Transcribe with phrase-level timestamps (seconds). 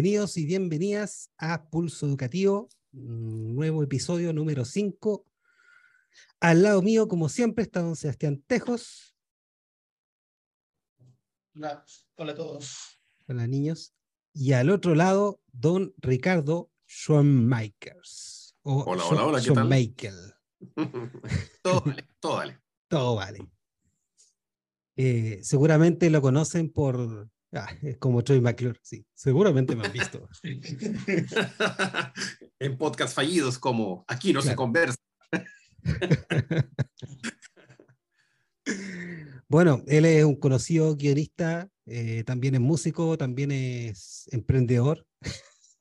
[0.00, 5.26] Bienvenidos y bienvenidas a Pulso Educativo, nuevo episodio número 5.
[6.38, 9.16] Al lado mío, como siempre, está don Sebastián Tejos.
[11.52, 13.00] Hola, hola a todos.
[13.26, 13.92] Hola, niños.
[14.32, 18.54] Y al otro lado, don Ricardo Schoenmakers.
[18.62, 20.36] hola, hola, hola, ¿qué tal?
[21.62, 22.60] todo vale, todo vale.
[22.86, 23.50] Todo vale.
[24.94, 29.04] Eh, seguramente lo conocen por Ah, es como Troy McClure, sí.
[29.14, 30.28] Seguramente me han visto.
[32.58, 34.98] en podcast fallidos como Aquí no se conversa.
[39.48, 45.06] bueno, él es un conocido guionista, eh, también es músico, también es emprendedor.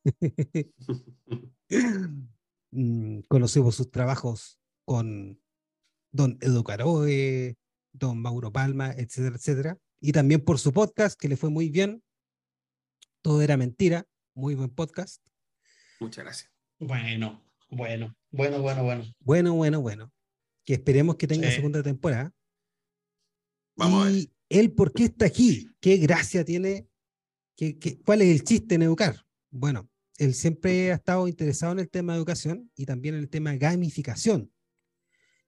[2.70, 5.40] Mm, conocemos sus trabajos con
[6.12, 7.56] Don Edu Caroe,
[7.94, 12.03] Don Mauro Palma, etcétera, etcétera y también por su podcast, que le fue muy bien.
[13.22, 15.26] Todo era mentira, muy buen podcast.
[16.00, 16.52] Muchas gracias.
[16.80, 19.03] Bueno, bueno, bueno, bueno, bueno.
[19.20, 20.14] Bueno, bueno, bueno.
[20.64, 22.34] Que esperemos que tenga segunda temporada.
[23.75, 25.70] Vamos y él, ¿por qué está aquí?
[25.80, 26.88] ¿Qué gracia tiene?
[27.56, 29.25] ¿Qué, qué, cuál es el chiste en educar?
[29.50, 33.30] Bueno, él siempre ha estado interesado en el tema de educación y también en el
[33.30, 34.52] tema de gamificación.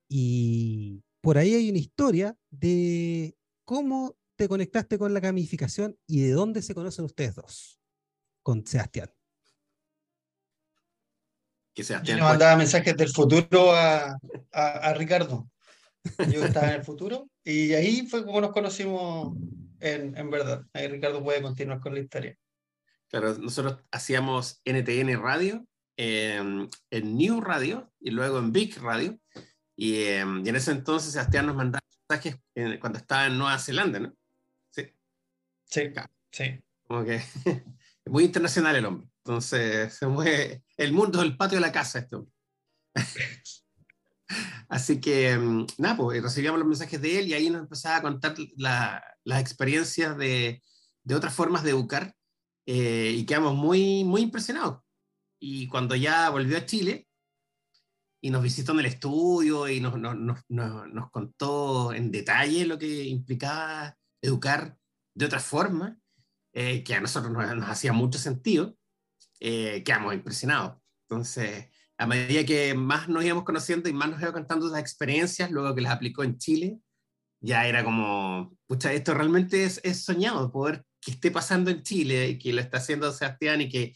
[0.08, 6.32] Y por ahí hay una historia de cómo te conectaste con la gamificación y de
[6.32, 7.78] dónde se conocen ustedes dos
[8.42, 9.12] con Sebastián.
[11.76, 14.18] Que Sebastián Yo le mandaba mensajes del futuro a,
[14.54, 15.52] a, Ricardo.
[16.32, 19.36] Yo estaba en el futuro y ahí fue como nos conocimos
[19.82, 20.66] en, en verdad.
[20.72, 22.38] Ahí Ricardo puede continuar con la historia.
[23.10, 25.68] Claro, nosotros hacíamos NTN Radio,
[25.98, 29.20] en New Radio y luego en Big Radio.
[29.76, 32.40] Y, y, en ese entonces Sebastián nos mandaba mensajes
[32.80, 34.14] cuando estaba en Nueva Zelanda, ¿no?
[35.70, 35.82] Sí,
[36.32, 36.64] sí.
[36.88, 37.22] Como que
[38.08, 39.10] muy internacional el hombre.
[39.24, 42.34] Entonces se mueve el mundo del patio de la casa este hombre.
[44.70, 48.02] Así que, mm, nada, pues recibíamos los mensajes de él y ahí nos empezaba a
[48.02, 50.62] contar las experiencias de,
[51.04, 52.16] de, otras formas de educar
[52.68, 54.82] eh, y quedamos muy, muy impresionados.
[55.40, 57.08] Y cuando ya volvió a Chile
[58.22, 62.78] y nos visitó en el estudio y nos, nos, nos, nos contó en detalle lo
[62.78, 64.79] que implicaba educar
[65.20, 66.00] de otra forma,
[66.54, 68.78] eh, que a nosotros nos, hacía mucho sentido,
[69.42, 70.78] eh, quedamos impresionados.
[71.10, 75.52] Entonces, a medida que más nos íbamos conociendo y más nos iba contando las experiencias,
[75.52, 76.80] luego que las aplicó en Chile,
[77.42, 82.30] ya era como, pucha, esto realmente es, es soñado, poder que esté pasando en Chile
[82.30, 83.94] y que lo está haciendo Sebastián y que,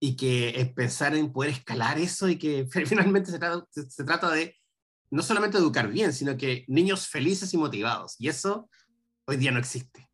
[0.00, 4.56] y que pensar en poder escalar eso y que finalmente se trata, se trata de
[5.10, 8.16] no solamente educar bien, sino que niños felices y motivados.
[8.18, 8.70] Y eso
[9.26, 10.11] hoy día no existe.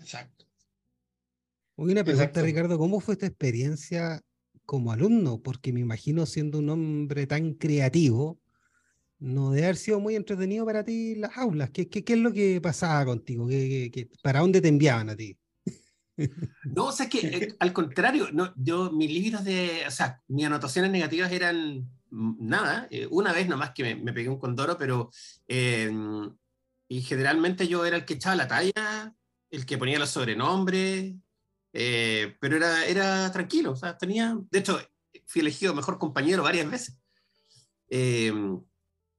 [0.00, 0.46] Exacto.
[1.76, 4.20] Una pregunta, Ricardo, ¿cómo fue esta experiencia
[4.66, 5.40] como alumno?
[5.40, 8.38] Porque me imagino siendo un hombre tan creativo,
[9.18, 11.70] no debe haber sido muy entretenido para ti las aulas.
[11.70, 13.48] ¿Qué, qué, qué es lo que pasaba contigo?
[13.48, 15.36] ¿Qué, para dónde te enviaban a ti?
[16.64, 20.44] No, o sea, que eh, al contrario, no, yo, mis libros de, o sea, mis
[20.44, 25.10] anotaciones negativas eran nada, eh, una vez nomás que me, pegué un condoro, pero,
[25.48, 25.90] eh,
[26.88, 29.14] y generalmente yo era el que echaba la talla
[29.50, 31.14] el que ponía los sobrenombres,
[31.72, 34.80] eh, pero era, era tranquilo, o sea, tenía, de hecho,
[35.26, 36.98] fui elegido mejor compañero varias veces.
[37.88, 38.32] Eh,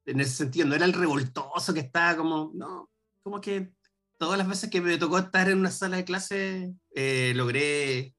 [0.06, 2.90] en ese sentido, no era el revoltoso que estaba como, no,
[3.24, 3.72] como que
[4.18, 8.16] todas las veces que me tocó estar en una sala de clase, eh, logré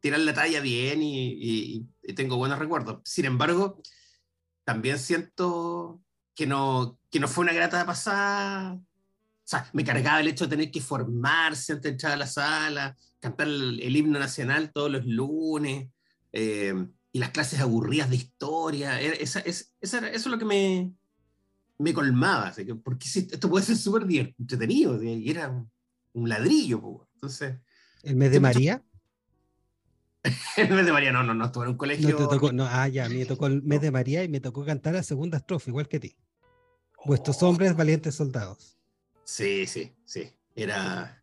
[0.00, 3.00] tirar la talla bien y, tengo buenos recuerdos.
[3.04, 3.80] Sin embargo,
[4.64, 6.02] también siento
[6.34, 8.78] que no, que no fue una grata pasada
[9.44, 12.26] o sea, me cargaba el hecho de tener que formarse antes de entrar a la
[12.26, 15.90] sala, cantar el, himno nacional todos los lunes,
[16.32, 16.74] eh,
[17.12, 18.98] y las clases aburridas de historia.
[19.00, 20.94] Esa, es, eso es lo que me,
[21.78, 25.50] me colmaba, así que, porque esto puede ser súper entretenido, y era
[26.14, 27.06] un, ladrillo.
[27.14, 27.56] Entonces,
[28.02, 28.82] ¿El mes de María?
[30.56, 32.08] el mes de María, no, no, no, estuve en un colegio.
[32.08, 34.64] No te tocó, no, ah, ya, me tocó el mes de María y me tocó
[34.64, 36.16] cantar la segunda estrofa, igual que ti.
[37.04, 37.50] Vuestros oh.
[37.50, 38.78] hombres valientes soldados.
[39.24, 40.30] Sí, sí, sí.
[40.54, 41.22] Era,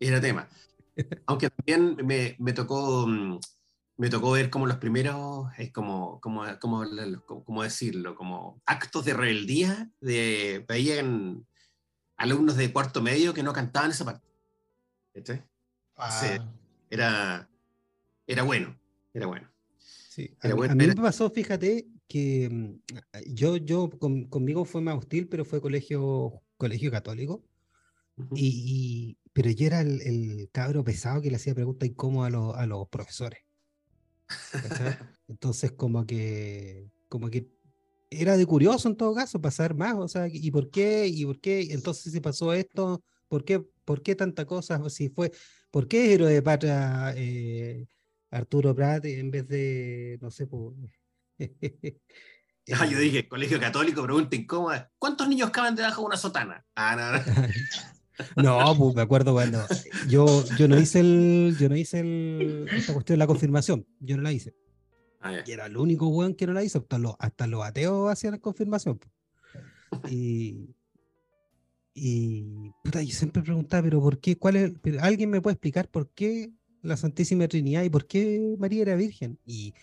[0.00, 0.48] era tema.
[1.26, 3.38] Aunque también me, me tocó mm,
[4.02, 6.84] me tocó ver como los primeros, es como, como, como,
[7.44, 11.46] como, decirlo, como actos de rebeldía, de, veían
[12.16, 14.26] alumnos de cuarto medio que no cantaban esa parte.
[15.96, 16.52] Ah.
[16.90, 17.48] era,
[18.26, 18.76] era bueno,
[19.12, 19.48] era bueno.
[19.78, 22.80] Sí, a, mí me pasó, fíjate, que mm,
[23.34, 23.88] yo, yo
[24.30, 27.42] conmigo fue más hostil, pero fue colegio colegio católico.
[28.36, 32.88] y, pero yo era el, cabro pesado que le hacía preguntas incómodas a, a los
[32.88, 33.40] profesores.
[35.28, 37.48] Entonces, como que, como que
[38.10, 41.06] era de curioso en todo caso pasar más, o sea, ¿y por qué?
[41.08, 41.72] ¿Y por qué?
[41.72, 44.88] Entonces, si pasó esto, ¿por qué, por qué tanta cosa?
[44.88, 45.32] Si fue,
[45.70, 47.86] ¿por qué héroe de patria eh,
[48.30, 50.74] Arturo Prat en vez de, no sé, pues...
[52.78, 54.90] Ah, yo dije, colegio católico, pregunta incómoda.
[54.98, 56.64] ¿Cuántos niños caben debajo de una sotana?
[56.74, 57.48] Ah, no, no.
[58.70, 59.64] no pues me acuerdo cuando
[60.08, 64.16] yo, yo no hice el, yo no hice el, esta cuestión de la confirmación, yo
[64.16, 64.54] no la hice.
[65.20, 68.10] Ah, y era el único weón que no la hizo, hasta los, hasta los ateos
[68.10, 69.00] hacían la confirmación.
[70.08, 70.74] Y,
[71.94, 74.36] y puta, yo siempre preguntaba, pero ¿por qué?
[74.36, 74.72] ¿Cuál es?
[75.00, 76.50] ¿Alguien me puede explicar por qué
[76.80, 79.38] la Santísima Trinidad y por qué María era virgen?
[79.44, 79.74] Y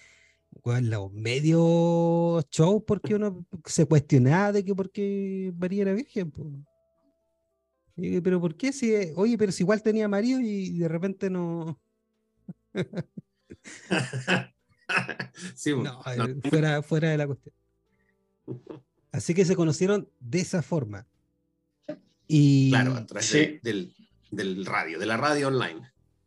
[0.81, 6.31] los medios show, porque uno se cuestionaba de que por qué María era virgen.
[8.23, 11.79] pero ¿por qué si, oye, pero si igual tenía marido y de repente no.
[15.65, 17.55] no, eh, Fuera, fuera de la cuestión.
[19.11, 21.07] Así que se conocieron de esa forma.
[22.27, 23.93] Y, claro, a través del,
[24.29, 25.81] del, radio, de la radio online.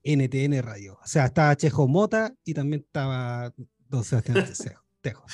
[0.05, 0.99] NTN Radio.
[1.03, 3.55] O sea, estaba Chejo Mota y también estaba
[3.93, 4.47] Don Sebastián
[5.03, 5.27] Tejo.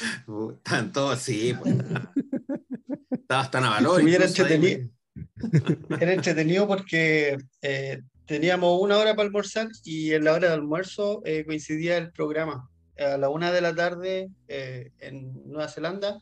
[0.56, 1.54] Están todos, sí.
[1.58, 1.76] Pues,
[3.10, 4.06] Estabas tan a valor.
[4.08, 4.88] Era entretenido.
[6.00, 11.22] era entretenido porque eh, teníamos una hora para almorzar y en la hora de almuerzo
[11.24, 12.68] eh, coincidía el programa
[12.98, 16.20] a la una de la tarde eh, en Nueva Zelanda,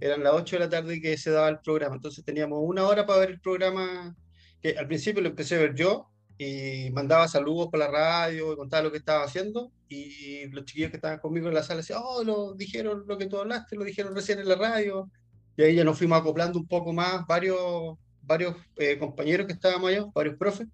[0.00, 1.94] eran las ocho de la tarde que se daba el programa.
[1.94, 4.16] Entonces teníamos una hora para ver el programa,
[4.60, 8.56] que al principio lo empecé a ver yo y mandaba saludos por la radio y
[8.56, 12.00] contaba lo que estaba haciendo y los chiquillos que estaban conmigo en la sala decían,
[12.02, 15.10] oh, lo dijeron lo que tú hablaste, lo dijeron recién en la radio.
[15.56, 19.90] Y ahí ya nos fuimos acoplando un poco más varios, varios eh, compañeros que estábamos
[19.90, 20.66] allá, varios profes.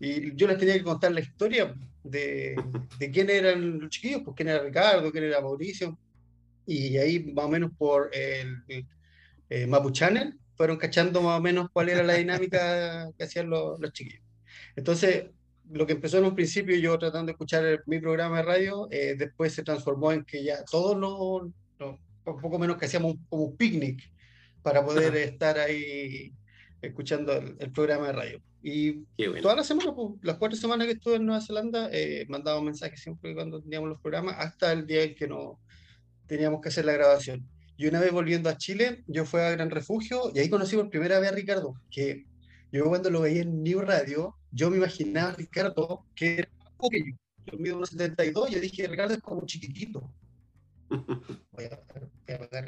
[0.00, 2.56] Y yo les tenía que contar la historia de,
[2.98, 5.98] de quién eran los chiquillos, pues quién era Ricardo, quién era Mauricio.
[6.66, 8.62] Y ahí más o menos por el,
[9.48, 13.92] eh, Mapuchanen fueron cachando más o menos cuál era la dinámica que hacían los, los,
[13.92, 14.22] chiquillos.
[14.78, 15.24] Entonces,
[15.70, 19.16] lo que empezó en un principio, yo tratando de escuchar mi programa de radio, eh,
[19.18, 21.52] después se transformó en que ya todos los,
[21.82, 24.08] un poco menos que hacíamos como un picnic
[24.62, 26.32] para poder estar ahí
[26.80, 28.42] escuchando el, programa de radio.
[28.62, 29.04] Y
[29.42, 33.00] toda la semana, pues, las cuatro semanas que estuve en Nueva Zelanda, eh, mandaba mensajes
[33.00, 35.58] siempre cuando teníamos los programas, hasta el día en que no
[36.28, 37.44] teníamos que hacer la grabación.
[37.76, 40.88] Y una vez volviendo a Chile, yo fui a Gran Refugio y ahí conocí por
[40.88, 42.26] primera vez a Ricardo, que
[42.70, 46.50] yo cuando lo veía en New Radio, yo me imaginaba a Ricardo que era
[46.80, 47.16] pequeño.
[47.46, 50.12] Yo mido 1,72 y yo dije, Ricardo es como chiquitito.
[51.52, 51.80] Voy a,
[52.26, 52.58] voy a,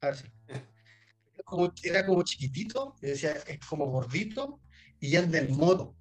[0.00, 0.24] a ver si
[1.46, 4.60] como, era como chiquitito, decía, es como gordito
[5.00, 5.94] y anda en moto.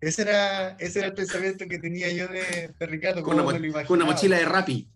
[0.00, 3.22] Ese era, ese era el pensamiento que tenía yo de, Ricardo.
[3.22, 4.90] Con una, mochila de Rappi.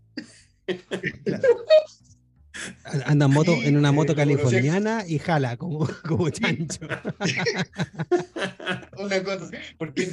[3.06, 6.80] Anda en, moto, en una moto californiana y jala como, como chancho.
[8.98, 10.10] una cosa, porque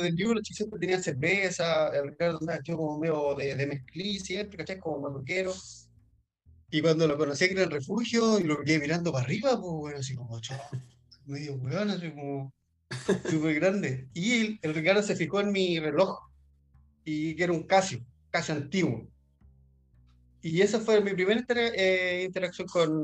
[0.00, 4.78] de libro chicos tenían cerveza, el Ricardo yo como medio de, de mezclí siempre, ¿cachai?
[4.78, 5.52] Como maluquero.
[6.70, 9.98] Y cuando lo conocí en el refugio y lo vi mirando para arriba, pues bueno,
[9.98, 10.40] así como,
[11.26, 12.52] medio weón, así como
[13.30, 14.08] súper grande.
[14.12, 16.18] Y el, el, Ricardo se fijó en mi reloj,
[17.04, 19.06] y que era un Casio, Casio antiguo.
[20.42, 23.02] Y esa fue mi primera eh, interacción con,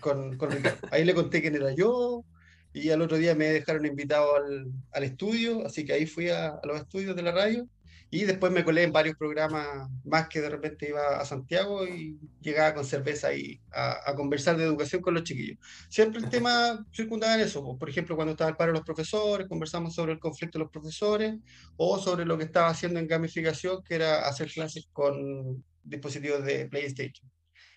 [0.00, 0.88] con, con, Ricardo.
[0.90, 2.24] Ahí le conté quién era yo,
[2.72, 6.48] y al otro día me dejaron invitado al, al estudio, así que ahí fui a,
[6.48, 7.68] a los estudios de la radio
[8.14, 12.18] y después me colé en varios programas más que de repente iba a Santiago y
[12.42, 15.56] llegaba con cerveza y a, conversar de educación con los chiquillos.
[15.88, 17.78] Siempre el tema circundaba en eso.
[17.78, 20.70] Por ejemplo, cuando estaba el paro de los profesores, conversamos sobre el conflicto de los
[20.70, 21.36] profesores
[21.78, 26.66] o sobre lo que estaba haciendo en gamificación, que era hacer clases con dispositivos de
[26.66, 27.30] PlayStation.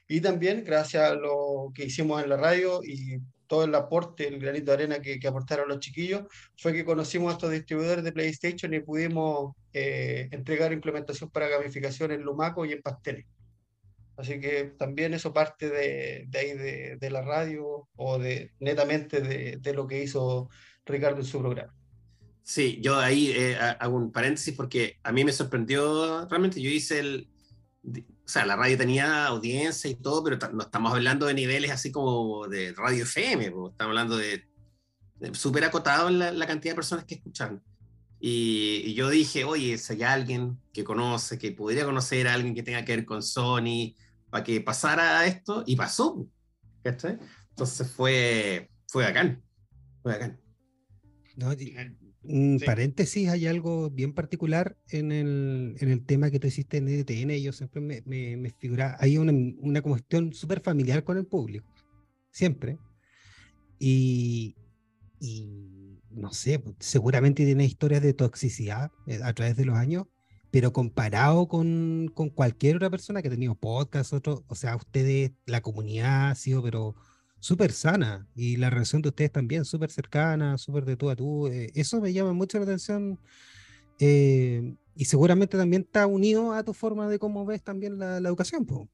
[0.06, 4.40] Y también, gracias a lo que hicimos en la radio y todo el aporte, el
[4.40, 6.24] granito de arena que, que, aportaron los chiquillos,
[6.58, 12.12] fue que conocimos a estos distribuidores de PlayStation y pudimos eh, entregar implementación para gamificación
[12.12, 13.26] en Lumaco y en Pasteles.
[14.18, 19.20] Así que también eso parte de, de ahí de, de, la radio o de netamente
[19.20, 20.50] de, de, lo que hizo
[20.86, 21.74] Ricardo en su programa.
[22.42, 27.00] Sí, yo ahí eh, hago un paréntesis porque a mí me sorprendió, realmente yo hice
[27.00, 27.28] el,
[28.26, 31.92] o sea, la radio tenía audiencia y todo, pero no estamos hablando de niveles así
[31.92, 34.44] como de radio FM, estamos hablando de,
[35.34, 37.62] súper acotado la, la, cantidad de personas que escuchan.
[38.20, 42.64] Y, yo dije, oye, si hay alguien que conoce, que podría conocer a alguien que
[42.64, 43.94] tenga que ver con Sony,
[44.32, 46.26] para que pasara esto, y pasó.
[46.84, 49.44] Entonces fue, fue bacán,
[50.02, 50.40] fue bacán.
[52.28, 56.88] Un paréntesis, hay algo bien particular en el, en el tema que tú hiciste en
[56.88, 57.32] EDTN.
[57.42, 61.72] Yo siempre me, me, figura, hay una, una cuestión súper familiar con el público,
[62.32, 62.78] siempre.
[63.80, 64.56] Y,
[65.20, 70.06] y no sé, pues, seguramente tiene historias de toxicidad eh, a través de los años,
[70.52, 75.32] pero comparado con, con cualquier otra persona que ha tenido podcast, otro, o sea, ustedes,
[75.46, 76.96] la comunidad ha sido, pero
[77.46, 81.46] súper sana y la relación de ustedes también súper cercana, súper de tú a tú.
[81.46, 83.20] Eh, eso me llama mucho la atención
[84.00, 88.66] eh, y seguramente también está unido a tu forma de cómo ves también la, educación.
[88.66, 88.90] pues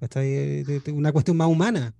[0.00, 0.22] Está
[0.92, 1.94] una cuestión más humana.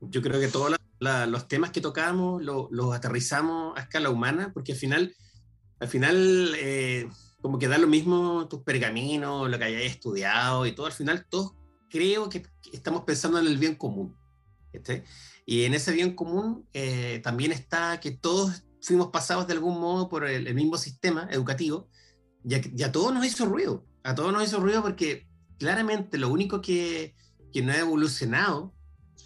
[0.00, 4.78] Yo creo que todos los temas que tocamos los aterrizamos a escala humana porque al
[4.78, 5.14] final
[5.80, 7.08] al final, eh,
[7.40, 11.26] como que da lo mismo tus pergaminos, lo que hayas estudiado y todo, al final
[11.28, 11.54] todos
[11.90, 14.16] creo que estamos pensando en el bien común.
[15.44, 20.08] Y en ese bien común eh, también está que todos fuimos pasados de algún modo
[20.08, 21.88] por el, mismo sistema educativo
[22.44, 25.28] y a, todos nos hizo ruido, a todos nos hizo ruido porque
[25.58, 27.14] claramente lo único que,
[27.52, 28.72] que no ha evolucionado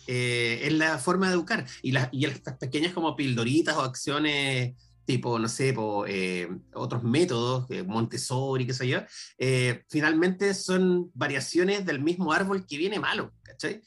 [0.06, 4.74] eh, es la forma de educar y, las y estas pequeñas como pildoritas o acciones
[5.04, 5.74] tipo, no sé,
[6.08, 9.00] eh, otros métodos, eh, Montessori, qué sé yo,
[9.38, 13.82] eh, finalmente son variaciones del mismo árbol que viene malo, ¿cachai?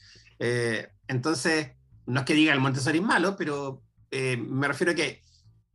[1.07, 1.71] entonces,
[2.05, 3.81] no es que diga el Montessori es malo, pero
[4.11, 5.23] me refiero a que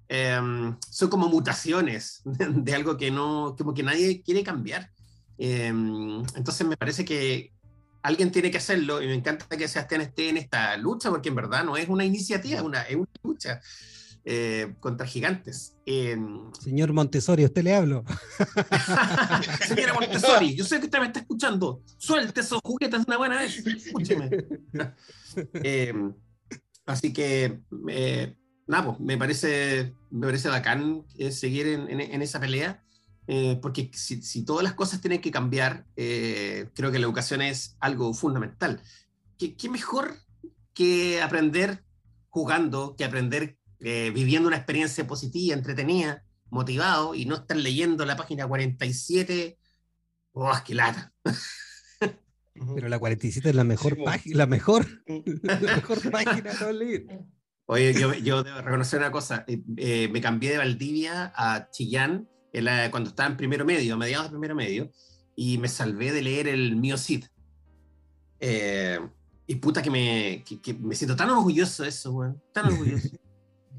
[0.09, 4.89] em, son como mutaciones de, algo que no, como que nadie quiere cambiar.
[5.37, 7.53] Em, entonces me parece que
[8.03, 11.35] alguien tiene que hacerlo y me encanta que Sebastián esté en esta lucha porque en
[11.35, 13.61] verdad no es una iniciativa, una, es una lucha.
[14.25, 15.76] Eh, contra gigantes.
[16.61, 18.05] Señor Montessori, usted le hablo.
[19.67, 21.83] Señora Montessori, yo sé que usted me está escuchando.
[21.99, 23.67] Suelte esos juguetes una buena vez.
[23.67, 24.31] Escúcheme.
[25.55, 26.12] Em,
[26.85, 28.37] así que, eh,
[28.67, 32.85] nada, pues, me parece, me parece bacán eh, seguir en, esa pelea.
[33.62, 38.83] porque si, todas las cosas tienen que cambiar, creo que la educación es algo fundamental.
[39.38, 40.19] ¿Qué, ¿Qué, mejor
[40.75, 41.83] que aprender
[42.29, 48.17] jugando, que aprender eh, viviendo una experiencia positiva, entretenida, motivado y no estar leyendo la
[48.17, 49.59] página 47.
[50.33, 51.12] ¡Oh, qué lata!
[52.77, 54.87] Pero la 47 es la mejor página, la mejor,
[55.43, 57.25] la mejor página de
[57.67, 59.45] Oye, yo, yo, debo reconocer una cosa.
[59.49, 62.29] Eh, eh, me cambié de Valdivia a Chillán
[62.91, 64.93] cuando estaba en primero medio, a mediados de primero medio,
[65.35, 67.25] y me salvé de leer el Mío Cid.
[69.47, 72.41] y puta que me, que, me siento tan orgulloso de eso, weón.
[72.53, 73.09] Tan orgulloso.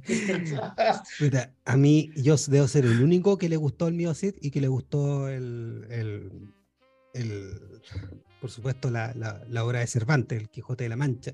[1.65, 4.67] a mí, yo debo ser el único que le gustó el Mio y que le
[4.67, 5.85] gustó el,
[7.13, 7.81] el,
[8.39, 11.33] por supuesto, la, la, obra de Cervantes, El Quijote de la Mancha.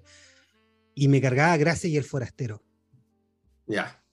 [0.93, 2.61] Y me cargaba Gracia y el Forastero.
[3.65, 4.03] Ya.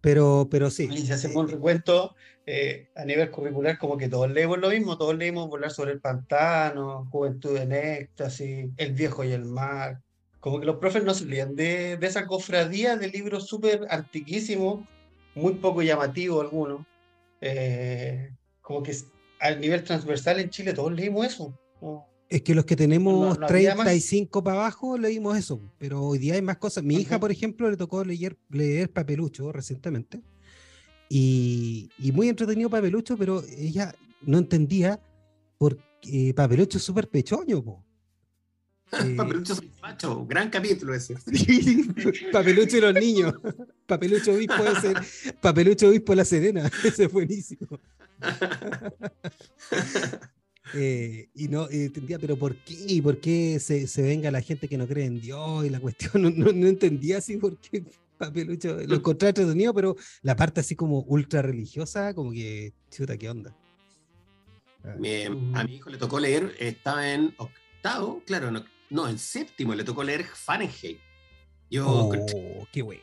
[0.00, 0.88] Pero, pero sí.
[0.90, 2.14] Y si hacemos un recuento
[2.46, 6.00] eh, a nivel curricular, como que todos leemos lo mismo, todos leímos Volar sobre el
[6.00, 10.02] Pantano, Juventud en Éxtasis, El Viejo y el Mar,
[10.42, 14.84] como que los profes no salían de, de esa cofradía de libros súper antiquísimos,
[15.36, 16.84] muy poco llamativos algunos.
[17.40, 18.92] Eh, como que
[19.38, 21.56] al nivel transversal en Chile todos leímos eso.
[22.28, 26.56] Es que los que tenemos 35 para abajo leímos eso, pero hoy día hay más
[26.56, 26.82] cosas.
[26.82, 30.22] Mi hija, por ejemplo, le tocó leer, leer Papelucho recientemente.
[31.08, 34.98] Y, y, muy entretenido Papelucho, pero ella no entendía
[35.56, 37.62] porque Papelucho es súper pechoño.
[37.62, 37.84] Po.
[39.16, 41.16] Papelucho soy macho, gran capítulo ese.
[42.32, 43.34] Papelucho y los niños.
[43.86, 44.92] Papelucho obispo ese.
[45.40, 46.70] Papelucho obispo la Serena.
[46.84, 47.80] Ese es buenísimo.
[50.74, 52.98] Eh, y no entendía, pero ¿por qué?
[53.02, 55.66] ¿Por qué se, se, venga la gente que no cree en Dios?
[55.66, 57.84] Y la cuestión, no, no, entendía así por qué
[58.16, 63.28] Papelucho lo encontré entretenido, pero la parte así como ultra religiosa, como que, chuta, ¿qué
[63.28, 63.54] onda?
[64.84, 69.84] a mi hijo le tocó leer, estaba en octavo, claro, no, no, en séptimo le
[69.84, 71.00] tocó leer Fahrenheit.
[71.70, 73.00] Yo, oh, qué bueno.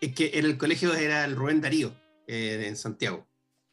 [0.00, 1.94] Es que en el colegio era el Rubén Darío,
[2.26, 3.26] eh, en Santiago.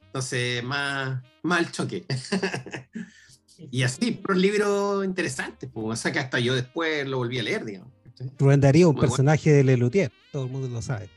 [0.05, 2.05] Entonces, más, mal choque.
[3.71, 7.43] y así, por libros interesantes, pues, o sea que hasta yo después lo volví a
[7.43, 7.91] leer, digamos.
[8.39, 11.09] Rubén Darío, un personaje de Lelutier, todo el mundo lo sabe.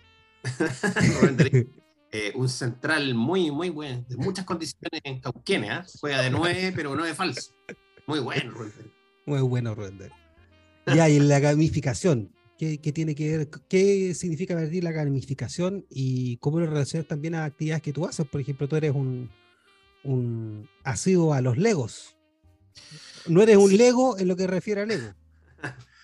[1.20, 1.66] Rubén Darío,
[2.10, 5.98] eh, un central muy, muy bueno, de muchas condiciones en Cauquenes, ¿eh?
[6.00, 7.52] juega de nueve, pero no de falso.
[8.08, 8.95] Muy bueno, Rubén Darío.
[9.36, 9.98] Muy bueno, Rubén.
[10.86, 12.32] Ya, y la gamificación.
[12.58, 13.50] ¿Qué, tiene que ver?
[13.68, 18.26] ¿Qué significa ver la gamificación y cómo lo relacionas también a actividades que tú haces?
[18.26, 19.30] Por ejemplo, tú eres un,
[20.04, 22.16] un asiduo a los Legos.
[23.26, 25.12] No eres un Lego en lo que refiere a Lego.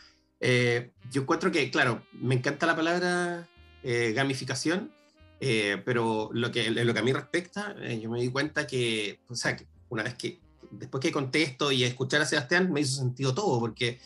[0.45, 3.49] Eh, yo encuentro que, claro, me encanta la palabra
[3.85, 4.91] eh, gamificación,
[5.38, 9.37] eh, pero lo que, lo que a mí respecta, yo me di cuenta que, o
[9.37, 10.41] sea, que una vez que,
[10.73, 14.00] después que contesto y escuchar a Sebastián, me hizo sentido todo, porque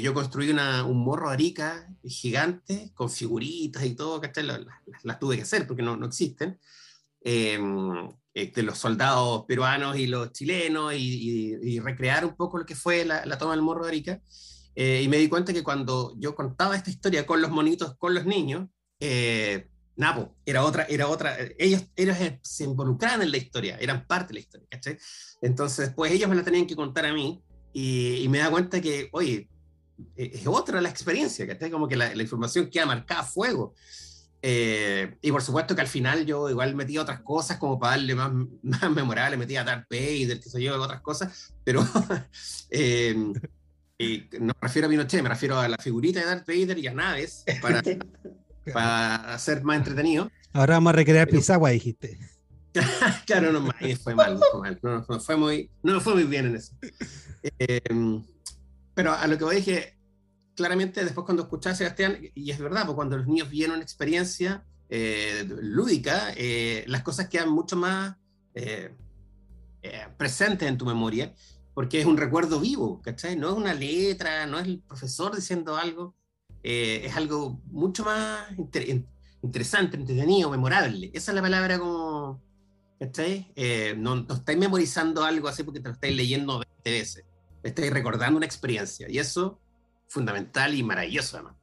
[0.00, 4.60] yo construí una, un morro arica gigante, con figuritas y todo, que las,
[5.02, 6.60] las, tuve que hacer porque no, no existen.
[7.24, 13.26] de los soldados peruanos y los chilenos y, recrear un poco lo que fue la,
[13.26, 14.20] la toma del Morro de Arica.
[14.76, 18.14] Eh, y me di cuenta que cuando yo contaba esta historia con los monitos, con
[18.14, 18.68] los niños,
[19.00, 24.28] eh, Napo, era otra, era otra, ellos, ellos se involucraban en la historia, eran parte
[24.28, 24.98] de la historia, ¿cachai?
[25.40, 29.08] Entonces, pues ellos me la tenían que contar a mí y, me da cuenta que,
[29.12, 29.48] oye,
[30.16, 31.70] e, es otra la experiencia, ¿cachai?
[31.70, 33.74] Como que la, la información queda marcada a fuego.
[34.42, 38.14] Eh, y por supuesto que al final yo igual metía otras cosas como para darle
[38.14, 38.30] más,
[38.62, 41.84] más memorable, metía Darth Vader, que sé yo, otras cosas, pero
[42.70, 43.32] eh,
[43.98, 46.86] y no me refiero a Pinochet, me refiero a la figurita de Darth Vader y
[46.86, 47.82] a naves para,
[48.72, 50.30] para hacer más entretenido.
[50.52, 52.18] Ahora vamos a recrear Pisagua, dijiste.
[53.26, 54.80] claro, no, fue mal, fue mal.
[54.82, 56.74] No, no, fue muy, no fue muy bien en eso.
[57.58, 58.22] Em,
[58.94, 59.96] pero a lo que voy dije,
[60.54, 63.82] claramente después cuando escuché a Sebastián, y es verdad, porque cuando los niños vienen una
[63.82, 68.16] experiencia eh, lúdica, eh, las cosas quedan mucho más
[68.54, 68.92] eh,
[70.16, 71.32] presentes en tu memoria
[71.76, 73.36] porque es un recuerdo vivo, ¿cachai?
[73.36, 76.14] No es una letra, no es el profesor diciendo algo,
[76.62, 78.46] eh, es algo mucho más
[79.42, 81.10] interesante, entretenido, memorable.
[81.14, 82.42] Esa es la palabra como,
[82.98, 83.52] ¿cachai?
[83.54, 87.24] Eh, no, no, estáis memorizando algo así porque te lo estáis leyendo 20 veces,
[87.62, 89.60] estáis recordando una experiencia, y eso
[90.08, 91.56] fundamental y maravilloso además.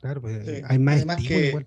[0.00, 1.66] Claro, pues hay más además que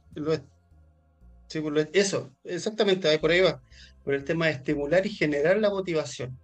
[1.47, 3.61] sí, pues, eso, exactamente, por ahí va,
[4.03, 6.37] por el tema de estimular y generar la motivación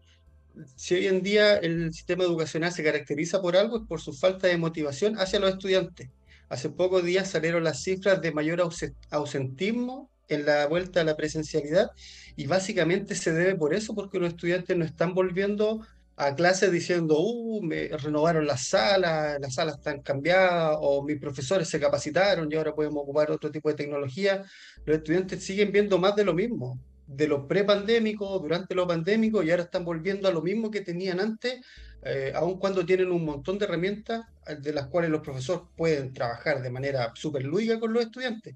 [0.75, 4.47] si hoy en día el sistema educacional se caracteriza por algo, es por su falta
[4.47, 6.09] de motivación hacia los estudiantes.
[6.49, 8.61] Hace pocos días salieron las cifras de mayor
[9.09, 11.91] ausentismo en la vuelta a la presencialidad
[12.35, 15.85] y básicamente se debe por eso, porque los estudiantes no están volviendo
[16.15, 21.67] a clases diciendo, uh, me renovaron las salas, las salas están cambiadas, o mis profesores
[21.67, 24.43] se capacitaron y ahora podemos ocupar otro tipo de tecnología.
[24.85, 26.79] Los estudiantes siguen viendo más de lo mismo
[27.15, 31.19] de lo prepandémico, durante lo pandémico, y ahora están volviendo a lo mismo que tenían
[31.19, 31.61] antes,
[32.03, 36.13] eh, aun cuando tienen un montón de herramientas eh, de las cuales los profesores pueden
[36.13, 38.55] trabajar de manera súper lúdica con los estudiantes.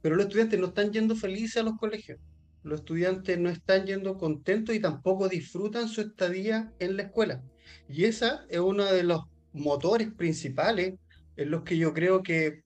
[0.00, 2.18] Pero los estudiantes no están yendo felices a los colegios.
[2.62, 7.42] Los estudiantes no están yendo contentos y tampoco disfrutan su estadía en la escuela.
[7.88, 10.94] Y esa es uno de los motores principales
[11.36, 12.62] en los que yo creo que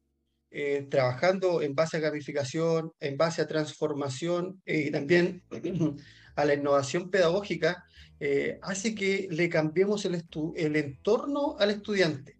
[0.50, 5.42] eh, trabajando en base a gamificación, en base a transformación eh, y también
[6.36, 7.84] a la innovación pedagógica,
[8.20, 10.22] eh, hace que le cambiemos el,
[10.56, 12.36] el entorno al estudiante.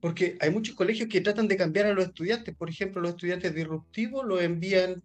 [0.00, 2.54] Porque hay muchos colegios que tratan de cambiar a los estudiantes.
[2.54, 5.02] Por ejemplo, los estudiantes disruptivos los envían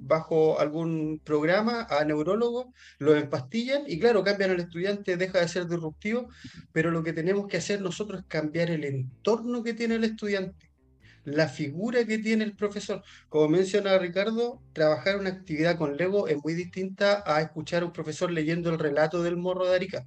[0.00, 2.66] bajo algún programa a neurólogos,
[2.98, 6.28] los empastillan y claro, cambian al estudiante, deja de ser disruptivo,
[6.72, 10.67] pero lo que tenemos que hacer nosotros es cambiar el entorno que tiene el estudiante
[11.34, 13.02] la figura que tiene el profesor.
[13.28, 17.92] Como menciona Ricardo, trabajar una actividad con Lego es muy distinta a escuchar a un
[17.92, 20.06] profesor leyendo el relato del morro de Arica,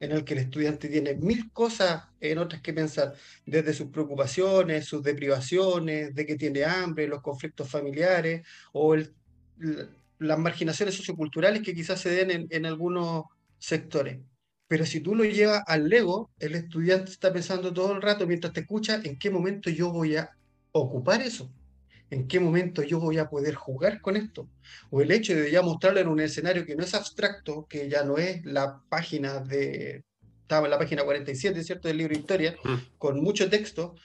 [0.00, 3.14] en el que el estudiante tiene mil cosas en otras que pensar,
[3.46, 8.96] desde sus preocupaciones, sus deprivaciones, de que tiene hambre, los conflictos familiares o
[10.18, 13.24] las marginaciones socioculturales que quizás se den en, en algunos
[13.58, 14.18] sectores.
[14.68, 18.52] Pero si tú lo llevas al Lego, el estudiante está pensando todo el rato mientras
[18.52, 20.36] te escucha en qué momento yo voy a
[20.78, 21.50] ocupar eso.
[22.08, 24.48] ¿En qué momento yo voy a poder jugar con esto?
[24.90, 28.04] O el hecho de ya mostrarlo en un escenario que no es abstracto, que ya
[28.04, 30.04] no es la página de,
[30.46, 32.98] estaba en la página 47, ¿cierto?, del libro de historia, mm.
[32.98, 33.96] con mucho texto,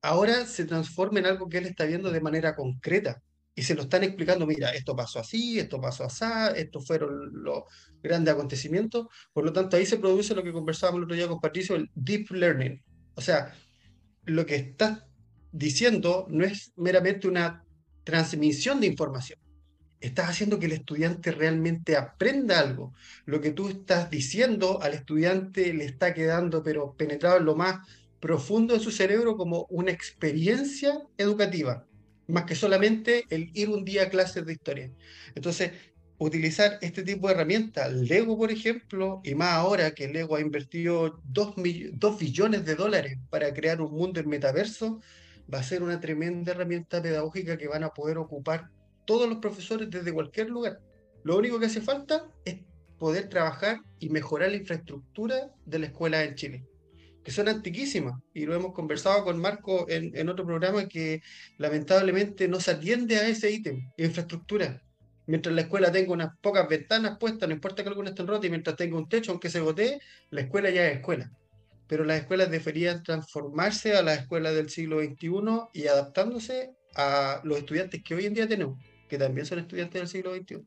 [0.00, 3.22] ahora se transforma en algo que él está viendo de manera concreta.
[3.54, 6.24] Y se lo están explicando, mira, esto pasó así, esto pasó así,
[6.56, 7.64] estos fueron los
[8.02, 9.08] grandes acontecimientos.
[9.34, 11.90] Por lo tanto, ahí se produce lo que conversábamos el otro día con Patricio, el
[11.94, 12.82] deep learning.
[13.14, 13.54] O sea,
[14.24, 15.06] lo que está
[15.52, 17.64] diciendo no es meramente una
[18.04, 19.38] transmisión de información.
[20.00, 22.94] Estás haciendo que el estudiante realmente aprenda algo.
[23.26, 27.86] Lo que tú estás diciendo al estudiante le está quedando, pero penetrado en lo más
[28.18, 31.86] profundo de su cerebro como una experiencia educativa,
[32.28, 34.90] más que solamente el ir un día a clases de historia.
[35.34, 35.72] Entonces,
[36.18, 41.20] utilizar este tipo de herramientas, Lego, por ejemplo, y más ahora que Lego ha invertido
[41.24, 45.00] 2 billones de dólares para crear un mundo en metaverso,
[45.52, 48.70] va a ser una tremenda herramienta pedagógica que van a poder ocupar
[49.04, 50.80] todos los profesores desde cualquier lugar.
[51.24, 52.58] Lo único que hace falta es
[52.98, 56.64] poder trabajar y mejorar la infraestructura de la escuela en Chile.
[57.24, 58.14] que son antiquísimas.
[58.32, 61.20] Y lo hemos conversado con Marco en, otro programa que
[61.58, 64.82] lamentablemente no se atiende a ese ítem, infraestructura.
[65.26, 68.50] Mientras la escuela tenga unas pocas ventanas puestas, no importa que alguna estén rotas, y
[68.50, 71.30] mientras tenga un techo, aunque se gotee, la escuela ya es escuela.
[71.90, 75.30] Pero las escuelas deberían transformarse a las escuelas del siglo XXI
[75.72, 80.08] y adaptándose a los estudiantes que hoy en día tenemos, que también son estudiantes del
[80.08, 80.64] siglo XXI.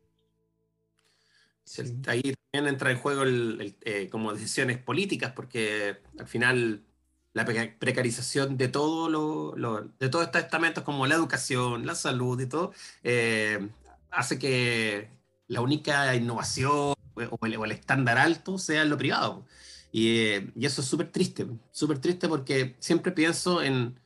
[2.08, 6.84] Ahí también entra en juego el, eh, como decisiones políticas, porque al final
[7.32, 12.48] la precarización de todo lo, de todos estos estamentos como la educación, la salud y
[12.48, 13.70] todo, eh,
[14.12, 15.08] hace que
[15.48, 19.46] la única innovación o el, estándar alto sea lo privado.
[19.96, 24.00] Y, eh, y eso es súper triste, súper triste porque siempre pienso en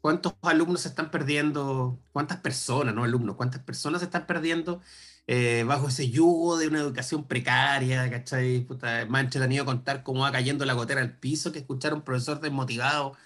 [0.00, 4.80] cuántos alumnos se están perdiendo, cuántas personas, no alumnos, cuántas personas se están perdiendo
[5.26, 8.60] eh, bajo ese yugo de una educación precaria, ¿cachai?
[8.60, 12.02] Puta, más entretenido contar cómo va cayendo la gotera al piso que escuchar a un
[12.02, 13.16] profesor desmotivado.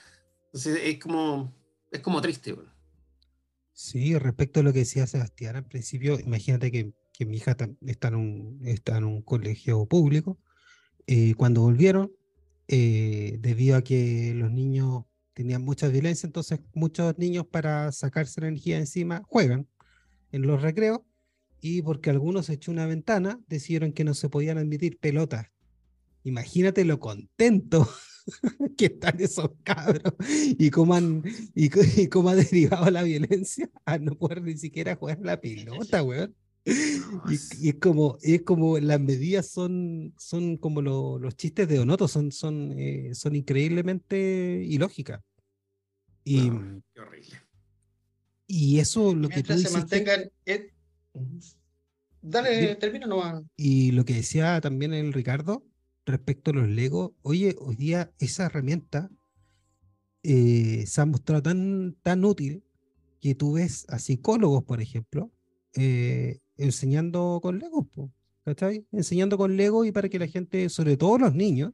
[0.47, 1.55] Entonces es como,
[1.91, 2.57] es como triste.
[3.73, 8.09] Sí, respecto a lo que decía Sebastián al principio, imagínate que, que mi hija está
[8.09, 10.39] en, un, está en un colegio público.
[11.07, 12.13] Eh, cuando volvieron,
[12.69, 18.49] eh, debido a que los niños tenían mucha violencia, entonces muchos niños para sacarse la
[18.49, 19.69] energía encima juegan
[20.33, 21.01] en los recreos
[21.61, 25.47] y porque algunos echó una ventana, decidieron que no se podían admitir pelotas.
[26.25, 27.89] Imagínate lo contento
[28.77, 30.15] que están esos cabros
[30.59, 31.23] y cómo, han,
[31.55, 36.35] y, cómo ha derivado la violencia a no poder ni siquiera jugar la pelota, weón.
[36.67, 42.33] Y, es como, es como las medidas son, son como los chistes de Onoto, son,
[42.33, 45.23] son, eh, son increíblemente ilógicas.
[46.25, 46.51] Y,
[46.93, 47.43] qué horrible.
[48.49, 50.31] Y eso lo que tú se mantengan,
[52.21, 53.45] Dale, termina nomás.
[53.57, 55.65] Y lo que decía también el Ricardo
[56.05, 59.09] respecto a los Legos, oye, hoy día esa herramienta
[60.25, 62.65] eh, se ha mostrado tan, tan útil
[63.21, 65.31] que tú ves a psicólogos, por ejemplo,
[65.75, 67.87] eh, enseñando con Legos,
[68.45, 68.87] ¿cachai?
[68.93, 71.73] Enseñando con Lego y para que la gente, sobre todo los niños,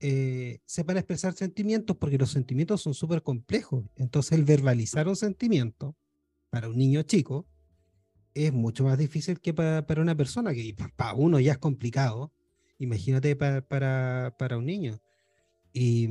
[0.00, 3.84] eh, sepan expresar sentimientos, porque los sentimientos son súper complejos.
[3.96, 5.96] Entonces, el verbalizar un sentimiento
[6.50, 7.46] para un niño chico
[8.34, 12.32] es mucho más difícil que para, para una persona, que para uno ya es complicado,
[12.78, 15.00] imagínate para, para, para un niño.
[15.72, 16.08] Y,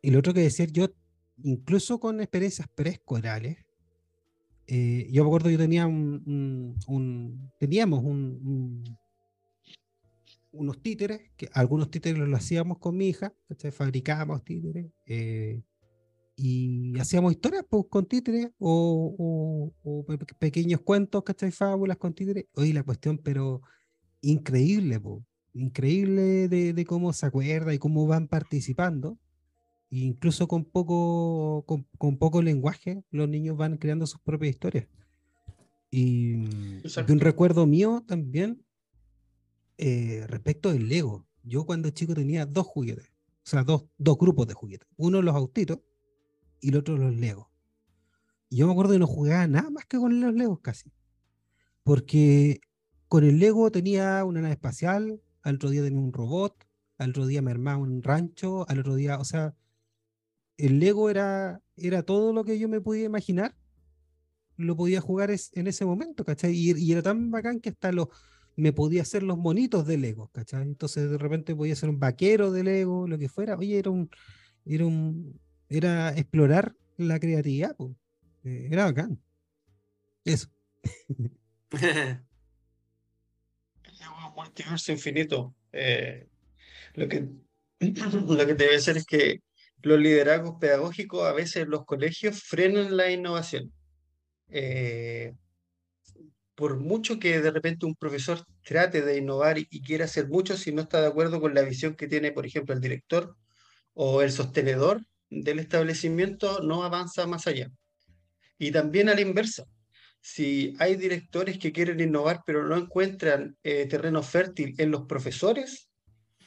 [0.00, 0.88] y, lo otro que decir, yo,
[1.42, 3.58] incluso con experiencias preescolares,
[4.74, 8.82] eh, yo me acuerdo yo tenía un, un, teníamos un,
[10.50, 13.34] unos títeres, que algunos títeres los hacíamos con mi hija,
[13.70, 15.60] fabricábamos títeres, eh,
[16.36, 20.06] y hacíamos historias pues, con títeres o, o,
[20.38, 21.52] pequeños cuentos, ¿cachai?
[21.52, 22.46] Fábulas con títeres.
[22.54, 23.60] Oye, la cuestión, pero
[24.22, 29.18] increíble, pues, increíble de, de, cómo se acuerda y cómo van participando.
[29.94, 34.88] Incluso con poco, con, con, poco lenguaje, los niños van creando sus propias historias.
[35.90, 36.46] Y
[36.82, 38.64] de un recuerdo mío también,
[39.76, 41.26] eh, respecto del Lego.
[41.42, 44.88] Yo cuando chico tenía dos juguetes, o sea, dos, dos grupos de juguetes.
[44.96, 45.80] Uno los autitos
[46.62, 47.48] y el otro los Legos.
[48.48, 50.90] Y yo me acuerdo que no jugaba nada más que con los Legos casi.
[51.82, 52.60] Porque
[53.08, 57.26] con el Lego tenía una nave espacial, al otro día tenía un robot, al otro
[57.26, 59.54] día me armaba un rancho, al otro día, o sea,
[60.66, 63.54] el Lego era, era todo lo que yo me podía imaginar,
[64.56, 66.52] lo podía jugar en ese momento, ¿cachai?
[66.54, 68.08] Y, era tan bacán que hasta los,
[68.56, 70.62] me podía hacer los monitos de Lego, ¿cachai?
[70.62, 73.56] Entonces de repente podía ser un vaquero de Lego, lo que fuera.
[73.56, 74.10] Oye, era un,
[74.64, 77.76] era un, era explorar la creatividad,
[78.44, 79.20] eh, era bacán.
[80.24, 80.48] Eso.
[84.34, 85.54] multiverso infinito.
[85.72, 86.28] Eh,
[86.94, 87.28] lo, que,
[87.80, 89.40] lo que debe ser es que
[89.82, 93.72] los liderazgos pedagógicos a veces los colegios frenan la innovación.
[94.48, 95.34] Eh,
[96.54, 100.72] por mucho que de repente un profesor trate de innovar y, quiera hacer mucho, si
[100.72, 103.36] no está de acuerdo con la visión que tiene, por ejemplo, el director
[103.94, 107.70] o el sostenedor, del establecimiento no avanza más allá.
[108.58, 109.64] Y también a la inversa,
[110.20, 115.88] si hay directores que quieren innovar pero no encuentran eh, terreno fértil en los profesores,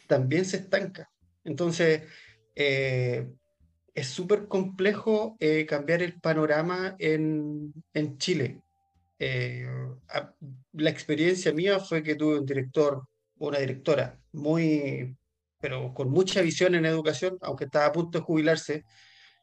[0.07, 1.09] también se estanca.
[1.43, 2.03] Entonces,
[2.55, 3.27] eh,
[3.93, 8.61] es súper complejo eh, cambiar el panorama en, en Chile.
[10.73, 15.15] la experiencia mía fue que tuve un director, una directora muy
[15.65, 18.83] pero con mucha visión en educación, aunque estaba a punto de jubilarse,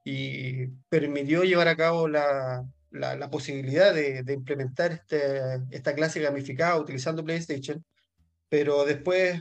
[0.04, 6.78] y permitió llevar a cabo la, la, posibilidad de, de implementar este, esta clase gamificada
[6.78, 7.84] utilizando PlayStation,
[8.48, 9.40] pero después